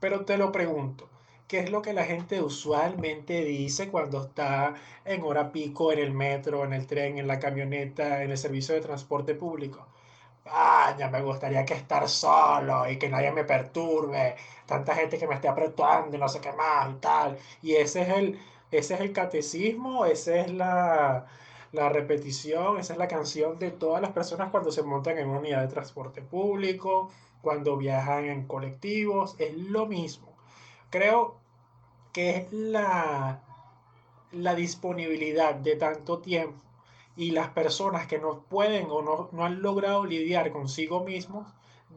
[0.00, 1.08] Pero te lo pregunto,
[1.48, 6.12] ¿Qué es lo que la gente usualmente dice cuando está en hora pico en el
[6.12, 9.86] metro, en el tren, en la camioneta, en el servicio de transporte público?
[10.46, 15.26] Ah, ya me gustaría que estar solo y que nadie me perturbe, tanta gente que
[15.26, 17.38] me esté apretando y no sé qué más y tal.
[17.62, 18.38] Y ese es el,
[18.70, 21.26] ese es el catecismo, esa es la,
[21.72, 25.40] la repetición, esa es la canción de todas las personas cuando se montan en una
[25.40, 27.10] unidad de transporte público,
[27.42, 30.36] cuando viajan en colectivos, es lo mismo.
[30.90, 31.37] Creo
[32.18, 33.40] es la,
[34.32, 36.60] la disponibilidad de tanto tiempo
[37.16, 41.46] y las personas que no pueden o no, no han logrado lidiar consigo mismos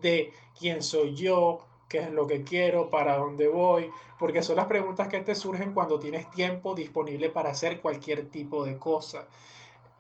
[0.01, 4.65] de quién soy yo, qué es lo que quiero, para dónde voy, porque son las
[4.65, 9.27] preguntas que te surgen cuando tienes tiempo disponible para hacer cualquier tipo de cosa.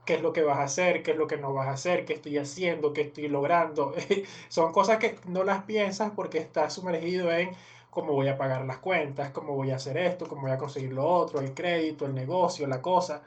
[0.05, 1.03] ¿Qué es lo que vas a hacer?
[1.03, 2.05] ¿Qué es lo que no vas a hacer?
[2.05, 2.93] ¿Qué estoy haciendo?
[2.93, 3.93] ¿Qué estoy logrando?
[4.49, 7.51] son cosas que no las piensas porque estás sumergido en
[7.91, 10.93] cómo voy a pagar las cuentas, cómo voy a hacer esto, cómo voy a conseguir
[10.93, 13.21] lo otro, el crédito, el negocio, la cosa.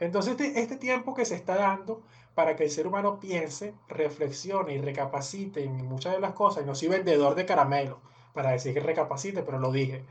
[0.00, 2.02] Entonces, este, este tiempo que se está dando
[2.34, 6.66] para que el ser humano piense, reflexione y recapacite en muchas de las cosas, y
[6.66, 8.00] no soy vendedor de caramelo
[8.34, 10.02] para decir que recapacite, pero lo dije.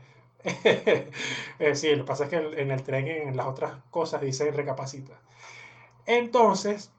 [1.74, 5.20] sí, lo que pasa es que en el tren, en las otras cosas, dice recapacita.
[6.06, 6.90] Entonces,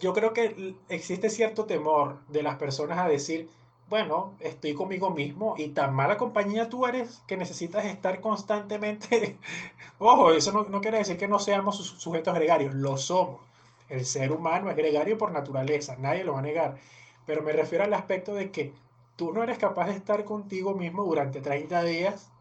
[0.00, 3.48] yo creo que existe cierto temor de las personas a decir,
[3.94, 9.38] bueno, estoy conmigo mismo y tan mala compañía tú eres que necesitas estar constantemente.
[10.00, 13.40] Ojo, eso no, no, quiere decir que no seamos sujetos gregarios, lo somos.
[13.88, 16.76] El ser humano es gregario por naturaleza, nadie lo va a negar.
[17.24, 18.72] Pero me refiero al aspecto de que
[19.14, 22.32] tú no eres capaz de estar contigo mismo durante 30 días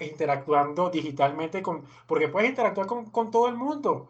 [0.00, 1.84] interactuando digitalmente con...
[2.08, 4.08] Porque puedes interactuar con, con todo el mundo.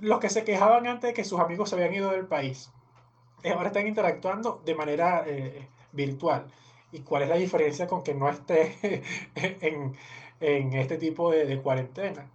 [0.00, 2.70] Los que se quejaban antes de que sus amigos se habían ido del país
[3.50, 6.46] ahora están interactuando de manera eh, virtual.
[6.90, 9.02] ¿Y cuál es la diferencia con que no esté
[9.34, 9.96] en,
[10.40, 12.30] en este tipo de, de, cuarentena?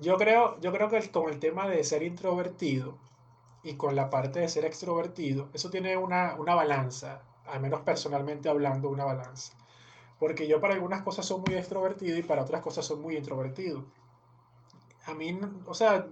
[0.00, 2.96] Yo creo, yo creo que con el tema de ser introvertido
[3.62, 8.48] y con la parte de ser extrovertido, eso tiene una, una balanza, al menos personalmente
[8.48, 9.52] hablando, una balanza.
[10.18, 13.84] Porque yo para algunas cosas soy muy extrovertido y para otras cosas soy muy introvertido.
[15.06, 16.06] A mí, o sea,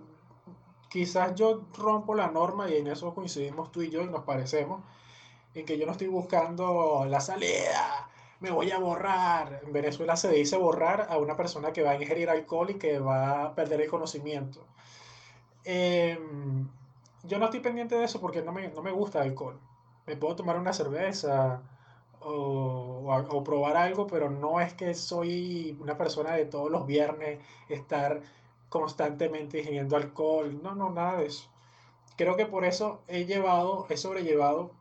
[0.88, 4.82] quizás yo rompo la norma y en eso coincidimos tú y yo y nos parecemos,
[5.54, 8.08] en que yo no estoy buscando la salida,
[8.40, 9.60] me voy a borrar.
[9.64, 12.98] En Venezuela se dice borrar a una persona que va a ingerir alcohol y que
[12.98, 14.64] va a perder el conocimiento.
[15.64, 16.68] Em,
[17.24, 19.58] yo no estoy pendiente de eso porque no me, no me gusta alcohol.
[20.06, 21.62] Me puedo tomar una cerveza
[22.20, 22.32] o,
[23.06, 27.40] o, o probar algo, pero no es que soy una persona de todos los viernes
[27.68, 28.22] estar
[28.70, 31.48] constantemente ingiriendo alcohol, no, no, nada de eso.
[32.16, 34.72] Creo que por eso he llevado, he sobrellevado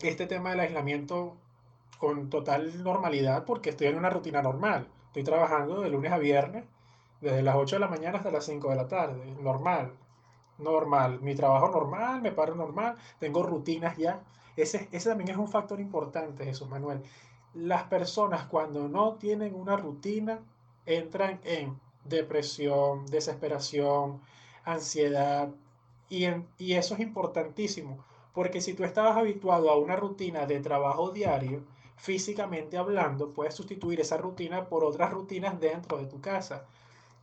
[0.00, 1.36] este tema del aislamiento
[1.98, 4.88] con total normalidad porque estoy en una rutina normal.
[5.06, 6.64] Estoy trabajando de lunes a viernes,
[7.20, 9.92] desde las 8 de la mañana hasta las 5 de la tarde, normal,
[10.58, 11.20] normal.
[11.20, 14.20] Mi trabajo normal, me paro normal, tengo rutinas ya.
[14.56, 17.02] Ese, ese también es un factor importante, Jesús Manuel.
[17.54, 20.40] Las personas cuando no tienen una rutina
[20.86, 24.20] entran en depresión, desesperación,
[24.64, 25.48] ansiedad.
[26.08, 26.26] Y,
[26.58, 28.04] y eso es importantísimo,
[28.38, 31.64] porque si tú estabas habituado a una rutina de trabajo diario,
[31.96, 36.64] físicamente hablando, puedes sustituir esa rutina por otras rutinas dentro de tu casa.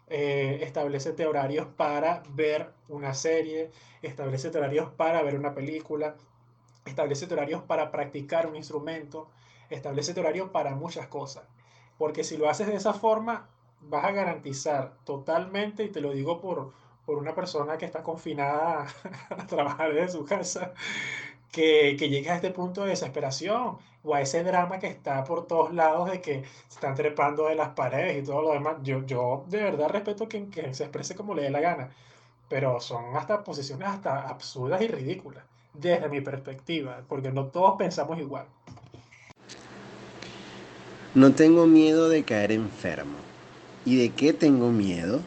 [0.10, 6.18] Eh, establecete horarios para ver una serie, establecete horarios para ver una película,
[6.84, 9.30] establecete horarios para practicar un instrumento,
[9.70, 11.46] establecete horarios para muchas cosas.
[11.98, 13.48] Porque si lo haces de esa forma,
[13.80, 16.74] vas a garantizar totalmente, y te lo digo por,
[17.06, 18.88] por una persona que está confinada
[19.30, 20.74] a trabajar desde su casa,
[21.52, 25.48] que, que llegue a este punto de desesperación o a ese drama que está por
[25.48, 28.78] todos lados de que se están trepando de las paredes y todo lo demás.
[28.84, 31.90] Yo, yo de verdad respeto quien, que se exprese como le dé la gana,
[32.50, 38.20] pero son hasta posiciones hasta absurdas y ridículas desde mi perspectiva, porque no todos pensamos
[38.20, 38.46] igual.
[41.14, 43.18] No tengo miedo de caer enfermo.
[43.86, 45.22] ¿Y de qué tengo miedo?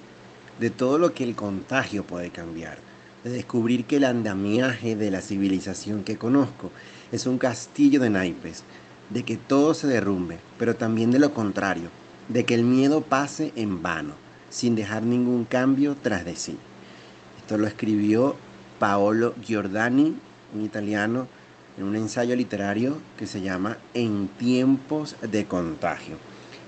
[0.59, 2.79] De todo lo que el contagio puede cambiar.
[3.25, 6.71] De descubrir que el andamiaje de la civilización que conozco
[7.13, 8.65] es un castillo de naipes.
[9.11, 11.91] De que todo se derrumbe, pero también de lo contrario.
[12.29, 14.15] De que el miedo pase en vano,
[14.51, 16.59] sin dejar ningún cambio tras de sí.
[17.39, 18.37] Esto lo escribió
[18.79, 20.17] Paolo Giordani,
[20.55, 21.27] un italiano,
[21.79, 26.17] en un ensayo literario que se llama En tiempos de contagio.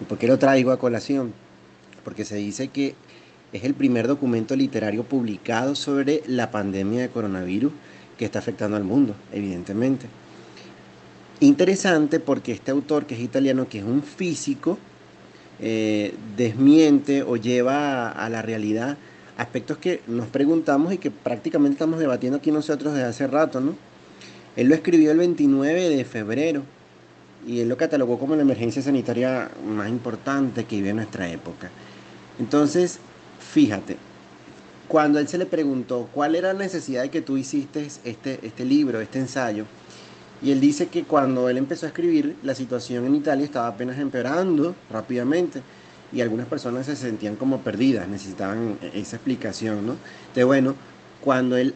[0.01, 1.33] ¿Y por qué lo traigo a colación?
[2.05, 2.95] porque se dice que
[3.53, 7.73] es el primer documento literario publicado sobre la pandemia de coronavirus
[8.17, 10.07] que está afectando al mundo, evidentemente.
[11.41, 14.79] Interesante porque este autor, que es italiano, que es un físico,
[15.59, 18.97] eh, desmiente o lleva a, la realidad
[19.37, 23.75] aspectos que nos preguntamos y que prácticamente estamos debatiendo aquí nosotros desde hace rato, ¿no?
[24.57, 26.63] Él lo escribió el 29 de febrero
[27.47, 31.71] y él lo catalogó como la emergencia sanitaria más importante que vive en nuestra época.
[32.39, 33.01] Entonces,
[33.53, 33.97] fíjate,
[34.89, 38.65] cuando él se le preguntó cuál era la necesidad de que tú hiciste este, este
[38.65, 39.67] libro, este ensayo,
[40.43, 43.99] Y él dice que cuando él empezó a escribir, la situación en Italia estaba apenas
[43.99, 45.63] empeorando rápidamente
[46.13, 49.97] y algunas personas se sentían como perdidas, necesitaban esa explicación, ¿no?
[50.23, 50.75] Entonces, bueno,
[51.21, 51.75] cuando él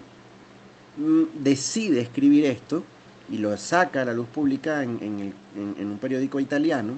[0.97, 2.83] mm, decide escribir esto
[3.31, 6.95] y lo saca a la luz pública en, un periódico italiano,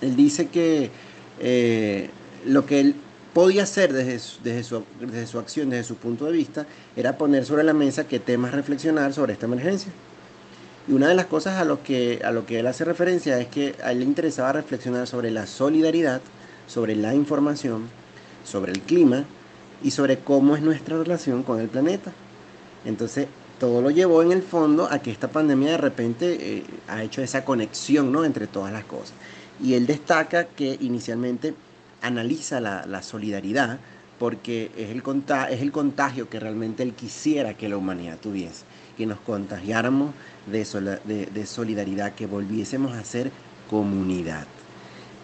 [0.00, 0.90] él dice que
[1.40, 2.10] eh,
[2.46, 2.94] lo que él
[3.34, 4.62] podía hacer desde
[5.26, 6.66] su acción, desde su punto de vista,
[6.96, 9.92] era poner sobre la mesa qué temas reflexionar sobre esta emergencia.
[10.86, 13.48] Y una de las cosas a lo que, a lo que él hace referencia es
[13.48, 16.20] que a él le interesaba reflexionar sobre la solidaridad,
[16.66, 17.88] sobre la información,
[18.44, 19.24] sobre el clima
[19.82, 22.12] y sobre cómo es nuestra relación con el planeta.
[22.84, 23.26] Entonces,
[23.58, 27.22] todo lo llevó en el fondo a que esta pandemia de repente eh, ha hecho
[27.22, 28.24] esa conexión ¿no?
[28.24, 29.14] entre todas las cosas.
[29.62, 31.54] Y él destaca que inicialmente
[32.06, 33.78] analiza la, solidaridad
[34.18, 35.02] porque es el,
[35.50, 38.64] es el contagio que realmente él quisiera que la humanidad tuviese
[38.96, 40.12] que nos contagiáramos
[40.46, 43.30] de, de, solidaridad, que volviésemos a ser
[43.68, 44.46] comunidad.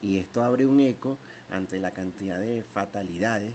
[0.02, 1.18] Y esto abre un eco
[1.50, 3.52] ante la cantidad de fatalidades,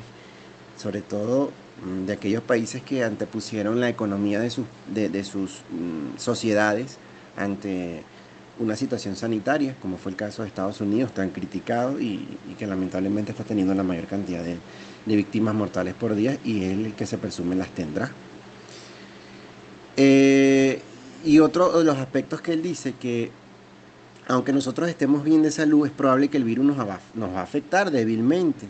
[0.77, 1.51] sobre todo
[1.83, 6.97] mm, de aquellos países que antepusieron la economía de sus, de, sus mm, sociedades
[7.35, 8.03] ante
[8.59, 12.27] una situación sanitaria, como fue el caso de Estados Unidos, tan criticado y,
[12.57, 14.57] que lamentablemente está teniendo la mayor cantidad de,
[15.05, 18.11] víctimas mortales por día y es el que se presume las tendrá.
[19.97, 20.81] Eh,
[21.23, 23.31] y otro de los aspectos que él dice que
[24.27, 27.41] aunque nosotros estemos bien de salud, es probable que el virus nos va, nos va
[27.41, 28.67] a afectar débilmente.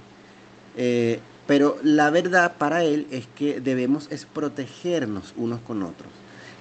[0.76, 6.10] Eh, pero la verdad para él es que debemos es protegernos unos con otros,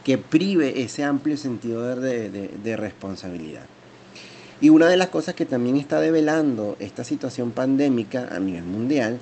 [0.05, 3.65] que prive ese amplio sentido de, responsabilidad.
[4.61, 9.19] Y una de las cosas que también está develando esta situación pandémica a nivel mundial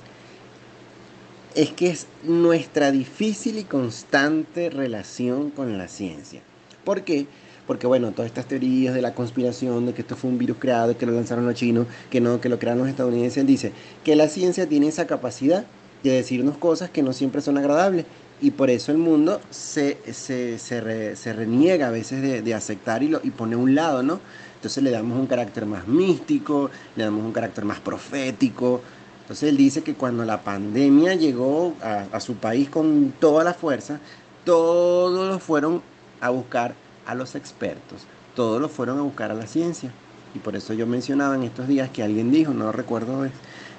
[1.55, 6.41] es que es nuestra difícil y constante relación con la ciencia.
[6.83, 7.27] ¿Por qué?
[7.65, 10.97] Porque bueno, todas estas teorías de la conspiración, de que esto fue un virus creado,
[10.97, 13.71] que lo lanzaron los chinos, que no, que lo crearon los estadounidenses, dice
[14.03, 15.65] que la ciencia tiene esa capacidad
[16.03, 18.05] de decirnos cosas que no siempre son agradables
[18.43, 23.31] y por eso el mundo se, se, reniega a veces de, aceptar y, lo, y
[23.31, 24.19] pone a un lado, ¿no?
[24.55, 28.81] Entonces le damos un carácter más místico, le damos un carácter más profético,
[29.21, 34.01] entonces él dice que cuando la pandemia llegó a, su país con toda la fuerza,
[34.43, 35.81] todos fueron
[36.19, 36.75] a buscar
[37.05, 38.01] a los expertos,
[38.35, 39.93] todos lo fueron a buscar a la ciencia.
[40.35, 43.25] Y por eso yo mencionaba en estos días que alguien dijo, no recuerdo,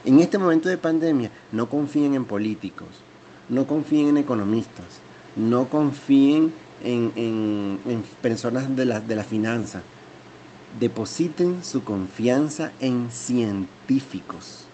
[0.06, 2.88] en este momento de pandemia no confíen en políticos,
[3.48, 5.00] no confíen en economistas,
[5.36, 7.78] no confíen en,
[8.22, 9.82] personas de la, de finanza.
[10.78, 14.64] Depositen su confianza en científicos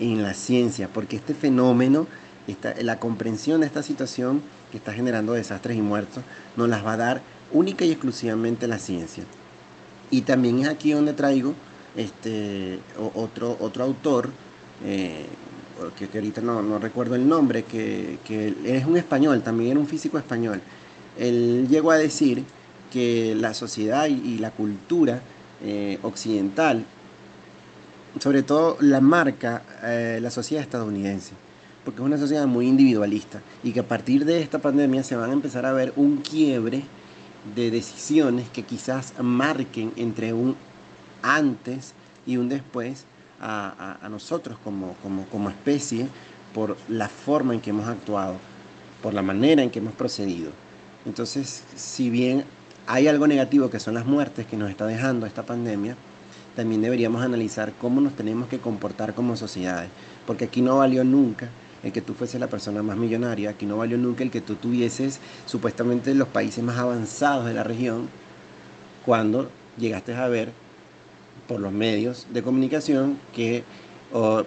[0.00, 2.06] en la ciencia, porque este fenómeno,
[2.80, 6.24] la comprensión de esta situación que está generando desastres y muertos,
[6.56, 7.22] nos las va a dar
[7.52, 9.24] única y exclusivamente la ciencia.
[10.10, 11.54] Y también es aquí donde traigo
[11.96, 12.80] este,
[13.14, 14.30] otro, otro autor,
[14.84, 15.26] eh,
[15.96, 18.18] que, ahorita no, recuerdo el nombre, que,
[18.64, 20.60] es un español, también era un físico español.
[21.18, 22.44] Él llegó a decir
[22.92, 25.20] que la sociedad y, la cultura
[25.62, 26.84] eh, occidental
[28.20, 31.32] sobre todo la marca eh, la sociedad estadounidense,
[31.84, 35.30] porque es una sociedad muy individualista y que a partir de esta pandemia se van
[35.30, 36.84] a empezar a ver un quiebre
[37.54, 40.56] de decisiones que quizás marquen entre un
[41.22, 41.94] antes
[42.26, 43.04] y un después
[43.46, 46.08] a, nosotros como, como, como especie
[46.54, 48.36] por la forma en que hemos actuado,
[49.02, 50.50] por la manera en que hemos procedido.
[51.04, 52.44] Entonces, si bien
[52.86, 55.96] hay algo negativo que son las muertes que nos está dejando esta pandemia,
[56.56, 59.90] también deberíamos analizar cómo nos tenemos que comportar como sociedades,
[60.26, 61.50] porque aquí no valió nunca
[61.82, 64.54] el que tú fueses la persona más millonaria, aquí no valió nunca el que tú
[64.54, 68.08] tuvieses supuestamente los países más avanzados de la región,
[69.04, 70.63] cuando llegaste a ver
[71.46, 73.64] por los medios de comunicación que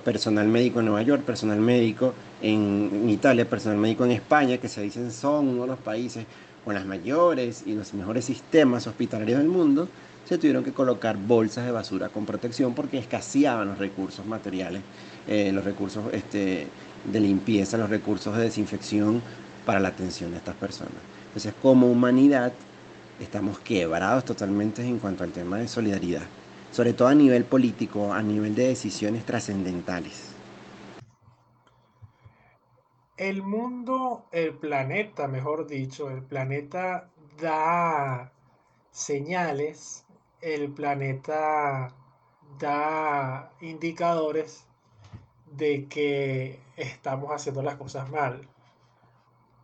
[0.03, 4.81] personal médico en Nueva York, personal médico en, Italia, personal médico en España, que se
[4.81, 6.25] dicen son uno de los países
[6.63, 9.89] con las mayores y los mejores sistemas hospitalarios del mundo,
[10.25, 14.81] se tuvieron que colocar bolsas de basura con protección porque escaseaban los recursos materiales,
[15.27, 16.67] eh, los recursos este,
[17.09, 19.21] de limpieza, los recursos de desinfección
[19.65, 20.93] para la atención de estas personas.
[21.27, 22.51] Entonces, como humanidad,
[23.21, 26.23] estamos quebrados totalmente en cuanto al tema de solidaridad,
[26.71, 30.33] sobre todo a nivel político, a nivel de decisiones trascendentales.
[33.17, 37.09] El mundo, el planeta, mejor dicho, el planeta
[37.41, 38.31] da
[38.91, 40.07] señales
[40.41, 41.93] el planeta
[42.59, 44.65] da indicadores
[45.51, 48.47] de que estamos haciendo las cosas mal.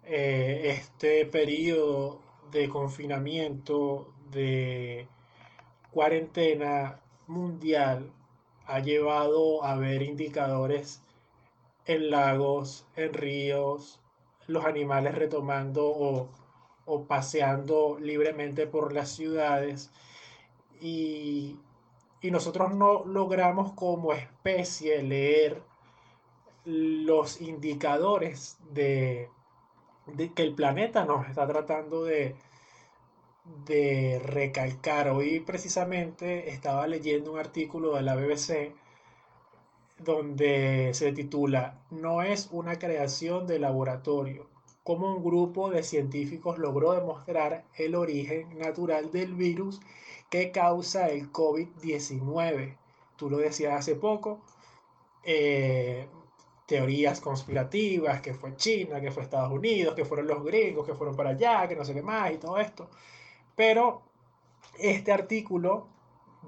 [0.03, 2.19] Eh, este periodo
[2.51, 5.07] de confinamiento, de
[5.93, 8.11] cuarentena mundial
[8.65, 11.01] ha llevado a ver indicadores
[11.85, 13.99] en lagos, en ríos,
[14.47, 16.29] los animales retomando o,
[16.85, 19.91] o paseando libremente por las ciudades.
[20.81, 21.57] Y,
[22.21, 25.61] y nosotros no logramos como especie leer
[26.65, 29.29] los indicadores de,
[30.07, 32.35] de que el planeta nos está tratando de,
[33.65, 35.09] de recalcar.
[35.09, 38.73] Hoy precisamente estaba leyendo un artículo de la BBC
[39.99, 44.47] donde se titula No es una creación de laboratorio,
[44.83, 49.79] cómo un grupo de científicos logró demostrar el origen natural del virus
[50.29, 52.77] que causa el COVID-19.
[53.17, 54.41] Tú lo decías hace poco,
[55.23, 56.07] eh,
[56.65, 61.15] teorías conspirativas, que fue China, que fue Estados Unidos, que fueron los gringos, que fueron
[61.15, 62.89] para allá, que no sé qué más y todo esto.
[63.55, 64.01] Pero
[64.79, 65.87] este artículo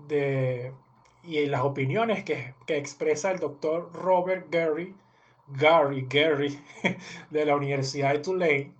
[0.07, 0.73] de,
[1.23, 4.95] y las opiniones que, que expresa el doctor Robert Gary,
[5.47, 6.59] Gary, Gary,
[7.29, 8.73] de la Universidad de Tulane,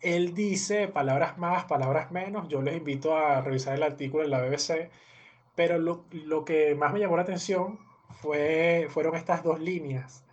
[0.00, 2.48] él dice palabras más, palabras menos.
[2.48, 4.90] Yo les invito a revisar el artículo en la BBC.
[5.54, 7.80] Pero lo, lo que más me llamó la atención
[8.20, 10.24] fue, fueron estas dos líneas.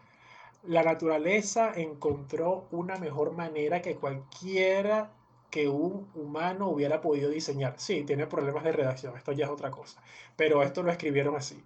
[0.63, 5.11] La naturaleza encontró una mejor manera que cualquiera
[5.53, 7.75] que un humano hubiera podido diseñar.
[7.77, 10.01] Sí, tiene problemas de redacción, esto ya es otra cosa,
[10.35, 11.61] pero esto lo escribieron así.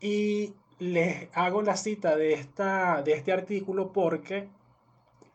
[0.00, 4.48] Y les hago la cita de, esta, de este artículo porque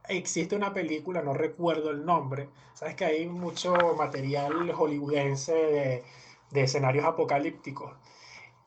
[0.10, 6.04] existe una película, no recuerdo el nombre, sabes que hay mucho material hollywoodense de,
[6.52, 7.94] de escenarios apocalípticos.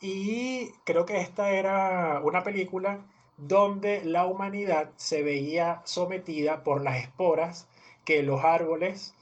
[0.01, 3.05] Y creo que esta era una película
[3.37, 7.68] donde la humanidad se veía sometida por las esporas
[8.05, 9.14] que los árboles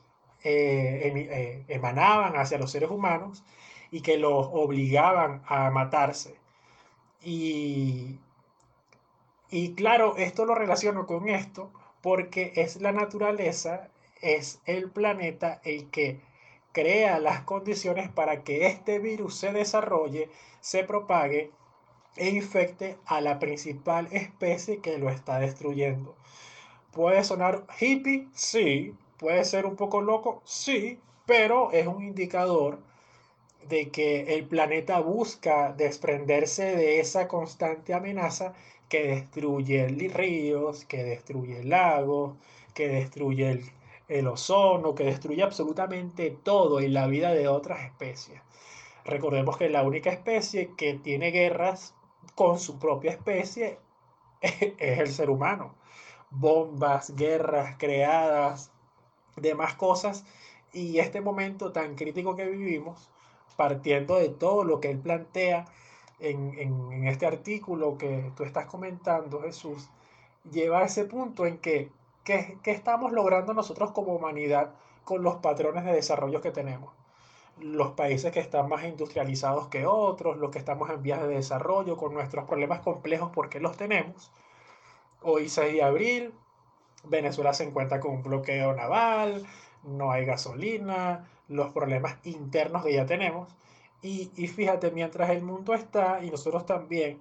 [0.45, 3.45] eh, eh, emanaban hacia los seres humanos
[3.91, 6.37] y que los obligaban a matarse.
[7.23, 8.19] Y,
[9.51, 11.71] y claro, esto lo relaciono con esto
[12.03, 13.89] porque es la naturaleza,
[14.21, 16.21] es el planeta el que
[16.73, 21.51] crea las condiciones para que este virus se desarrolle, se propague
[22.17, 26.15] e infecte a la principal especie que lo está destruyendo.
[26.93, 28.95] Puede sonar hippie, sí.
[29.19, 30.99] Puede ser un poco loco, sí.
[31.27, 32.79] Pero es un indicador
[33.69, 38.55] de que el planeta busca desprenderse de esa constante amenaza
[38.89, 42.37] que destruye ríos, que destruye lagos,
[42.75, 43.65] que destruye el,
[44.09, 48.41] el ozono, que destruye absolutamente todo en la vida de otras especies.
[49.05, 51.95] Recordemos que la única especie que tiene guerras
[52.35, 53.79] con su propia especie
[54.41, 55.78] es el ser humano
[56.31, 58.71] bombas, guerras creadas,
[59.37, 60.25] demás cosas,
[60.73, 63.11] y este momento tan crítico que vivimos,
[63.57, 65.67] partiendo de todo lo que él plantea
[66.21, 69.89] en, en, este artículo que tú estás comentando, Jesús,
[70.51, 71.91] lleva a ese punto en que,
[72.25, 74.75] ¿qué estamos logrando nosotros como humanidad
[75.05, 76.93] con los patrones de desarrollo que tenemos?
[77.61, 81.97] los países que están más industrializados que otros, los que estamos en vías de desarrollo,
[81.97, 84.31] con nuestros problemas complejos porque los tenemos,
[85.23, 86.33] Hoy 6 de abril,
[87.05, 89.45] Venezuela se encuentra con un bloqueo naval,
[89.83, 93.49] no hay gasolina, los problemas internos que ya tenemos.
[94.03, 97.19] Y, y fíjate, mientras el mundo está y nosotros también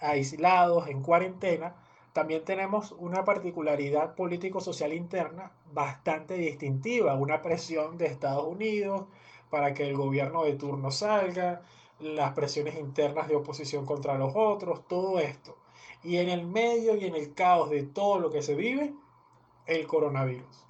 [0.00, 1.76] aislados, en cuarentena,
[2.12, 9.06] también tenemos una particularidad político-social interna bastante distintiva, una presión de Estados Unidos
[9.50, 11.62] para que el gobierno de turno salga,
[12.00, 15.57] las presiones internas de oposición contra los otros, todo esto.
[16.02, 18.94] Y en el medio y en el caos de todo lo que se vive,
[19.66, 20.64] el coronavirus.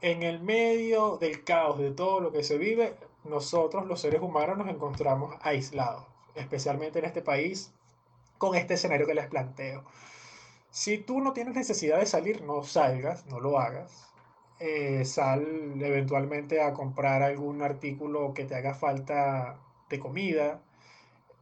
[0.00, 4.56] En el medio del caos de todo lo que se vive, nosotros los seres humanos
[4.58, 7.72] nos encontramos aislados, especialmente en este país,
[8.38, 9.84] con este escenario que les planteo.
[10.70, 14.06] Si tú no tienes necesidad de salir, no salgas, no lo hagas.
[14.60, 20.62] Eh, sal eventualmente a comprar algún artículo que te haga falta de comida.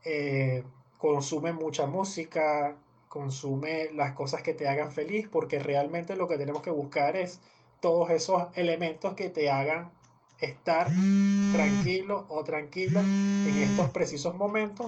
[0.05, 0.65] Eh,
[0.99, 2.77] consume mucha música,
[3.09, 7.41] consume las cosas que te hagan feliz, porque realmente lo que tenemos que buscar es
[7.81, 9.91] todos esos elementos que te hagan
[10.41, 10.89] estar
[11.53, 13.01] tranquilo o tranquila
[13.45, 14.87] en estos precisos momentos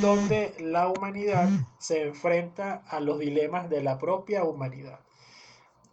[0.00, 1.48] donde la humanidad
[1.78, 5.00] se enfrenta a los dilemas de la propia humanidad.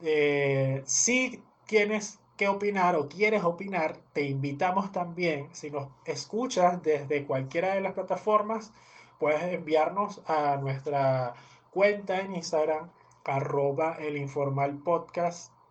[0.01, 7.25] Eh, si tienes que opinar o quieres opinar, te invitamos también, si nos escuchas desde
[7.25, 8.71] cualquiera de las plataformas,
[9.19, 11.35] puedes enviarnos a nuestra
[11.71, 12.91] cuenta en Instagram,
[13.23, 14.81] arroba el informal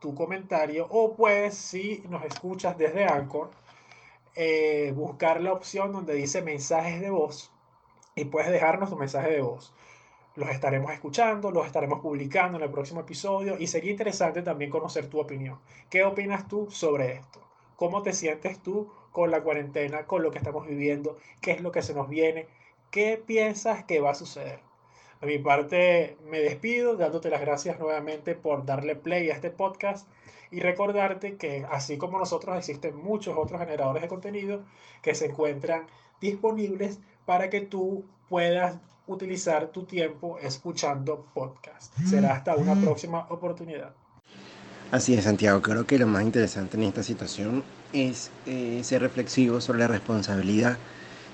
[0.00, 3.50] tu comentario, o puedes, si nos escuchas desde Anchor,
[4.34, 7.52] eh, buscar la opción donde dice mensajes de voz
[8.14, 9.74] y puedes dejarnos tu mensaje de voz.
[10.36, 15.08] Los estaremos escuchando, los estaremos publicando en el próximo episodio y sería interesante también conocer
[15.08, 15.58] tu opinión.
[15.90, 17.40] ¿Qué opinas tú sobre esto?
[17.76, 21.18] ¿Cómo te sientes tú con la cuarentena, con lo que estamos viviendo?
[21.42, 22.46] ¿Qué es lo que se nos viene?
[22.90, 24.69] ¿Qué piensas que va a suceder?
[25.22, 30.08] A mi parte me despido dándote las gracias nuevamente por darle play a este podcast
[30.50, 34.62] y recordarte que así como nosotros existen muchos otros generadores de contenido
[35.02, 35.86] que se encuentran
[36.22, 41.94] disponibles para que tú puedas utilizar tu tiempo escuchando podcast.
[42.06, 43.92] Será hasta una próxima oportunidad.
[44.90, 45.60] Así es, Santiago.
[45.60, 47.62] Creo que lo más interesante en esta situación
[47.92, 50.78] es eh, ser reflexivo sobre la responsabilidad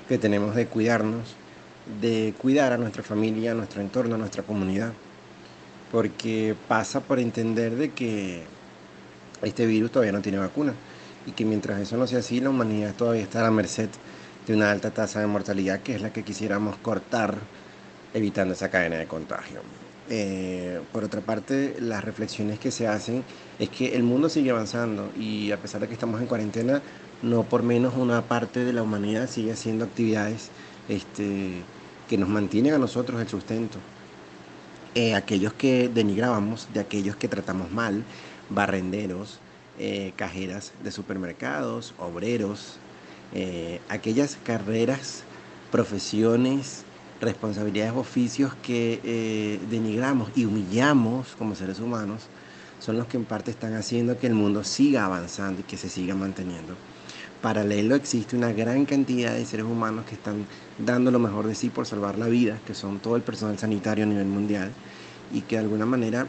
[0.08, 1.36] que tenemos de cuidarnos,
[2.00, 4.92] de cuidar a nuestra familia, a nuestro entorno, a nuestra comunidad.
[5.92, 8.42] Porque pasa por entender de que
[9.42, 10.74] este virus todavía no tiene vacuna
[11.26, 13.88] y que mientras eso no sea así, la humanidad todavía está a la merced
[14.46, 17.36] de una alta tasa de mortalidad que es la que quisiéramos cortar
[18.14, 19.60] evitando esa cadena de contagio.
[20.08, 23.24] Eh, por otra parte, las reflexiones que se hacen
[23.58, 26.80] es que el mundo sigue avanzando y a pesar de que estamos en cuarentena,
[27.22, 30.50] no por menos una parte de la humanidad sigue haciendo actividades
[30.88, 31.62] este,
[32.08, 33.78] que nos mantienen a nosotros el sustento.
[34.94, 38.02] Eh, aquellos que denigrábamos, de aquellos que tratamos mal,
[38.48, 39.40] barrenderos,
[39.78, 42.78] eh, cajeras de supermercados, obreros,
[43.88, 45.24] aquellas carreras,
[45.70, 46.86] profesiones,
[47.20, 52.22] responsabilidades oficios que eh, denigramos y humillamos como seres humanos
[52.78, 55.88] son los que en parte están haciendo que el mundo siga avanzando y que se
[55.88, 56.74] siga manteniendo.
[57.46, 60.46] Paralelo existe una gran cantidad de seres humanos que están
[60.78, 64.02] dando lo mejor de sí por salvar la vida, que son todo el personal sanitario
[64.02, 64.72] a nivel mundial
[65.32, 66.26] y que de alguna manera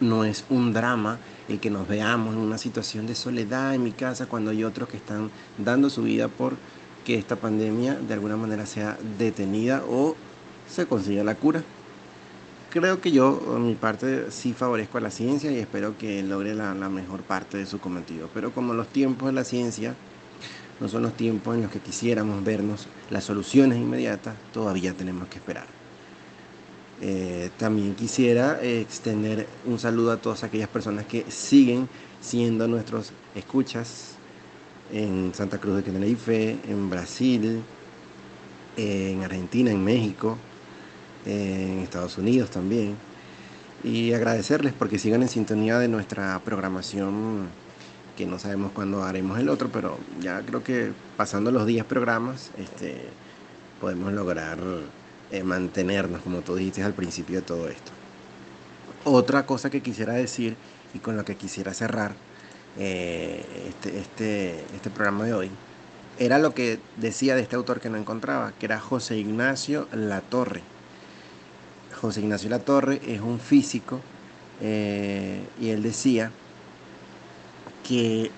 [0.00, 1.18] no es un drama
[1.48, 4.88] el que nos veamos en una situación de soledad en mi casa cuando hay otros
[4.88, 6.54] que están dando su vida por
[7.04, 10.16] que esta pandemia de alguna manera sea detenida o
[10.68, 11.62] se consiga la cura.
[12.70, 16.56] Creo que yo, en mi parte, sí favorezco a la ciencia y espero que logre
[16.56, 18.28] la, mejor parte de su cometido.
[18.34, 19.94] Pero como los tiempos de la ciencia
[20.80, 25.38] no son los tiempos en los que quisiéramos vernos las soluciones inmediatas, todavía tenemos que
[25.38, 25.66] esperar.
[27.00, 31.88] Eh, también quisiera extender un saludo a todas aquellas personas que siguen
[32.20, 34.14] siendo nuestros escuchas
[34.92, 37.62] en Santa Cruz de Tenerife, en Brasil,
[38.76, 40.38] en Argentina, en México,
[41.26, 42.96] en Estados Unidos también.
[43.82, 47.48] Y agradecerles porque sigan en sintonía de nuestra programación,
[48.16, 52.50] que no sabemos cuándo haremos el otro, pero ya creo que pasando los 10 programas
[52.58, 53.08] este,
[53.80, 54.58] podemos lograr
[55.30, 57.92] eh, mantenernos, como tú dijiste al principio de todo esto.
[59.04, 60.56] Otra cosa que quisiera decir
[60.94, 62.14] y con lo que quisiera cerrar
[62.78, 65.50] eh, este, este, este programa de hoy,
[66.18, 70.62] era lo que decía de este autor que no encontraba, que era José Ignacio Latorre.
[72.00, 74.00] José Ignacio Latorre es un físico
[74.60, 76.30] eh, y él decía
[77.86, 78.30] que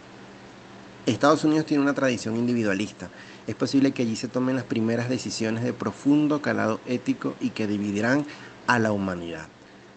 [1.07, 3.09] Estados Unidos tiene una tradición individualista.
[3.47, 7.67] Es posible que allí se tomen las primeras decisiones de profundo calado ético y que
[7.67, 8.27] dividirán
[8.67, 9.47] a la humanidad.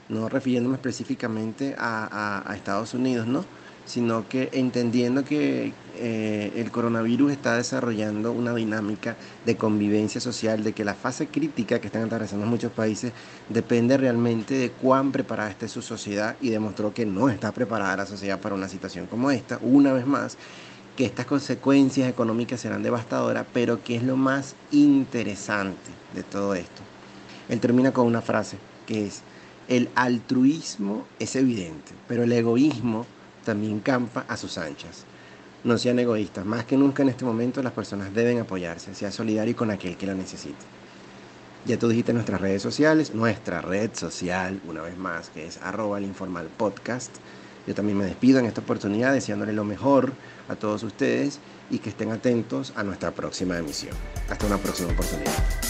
[0.07, 3.43] No refiriéndome específicamente a, a Estados Unidos, ¿no?
[3.89, 9.17] Sino que entendiendo que eh, el coronavirus está desarrollando una dinámica
[9.47, 13.13] de convivencia social, de que la fase crítica que están atravesando muchos países
[13.49, 18.05] depende realmente de cuán preparada esté su sociedad y demostró que no está preparada la
[18.05, 20.37] sociedad para una situación como esta, una vez más,
[20.95, 26.83] que estas consecuencias económicas serán devastadoras, pero que es lo más interesante de todo esto.
[27.49, 29.23] Él termina con una frase que es,
[29.67, 33.07] el altruismo es evidente, pero el egoísmo
[33.49, 35.05] también campa a sus anchas.
[35.63, 39.55] No sean egoístas, más que nunca en este momento las personas deben apoyarse, sea solidario
[39.55, 40.63] con aquel que la necesite.
[41.65, 45.97] Ya tú dijiste nuestras redes sociales, nuestra red social, una vez más, que es arroba
[45.97, 47.09] el informal podcast.
[47.65, 50.13] Yo también me despido en esta oportunidad deseándole lo mejor
[50.47, 51.39] a todos ustedes
[51.71, 53.95] y que estén atentos a nuestra próxima emisión.
[54.29, 55.68] Hasta una próxima oportunidad.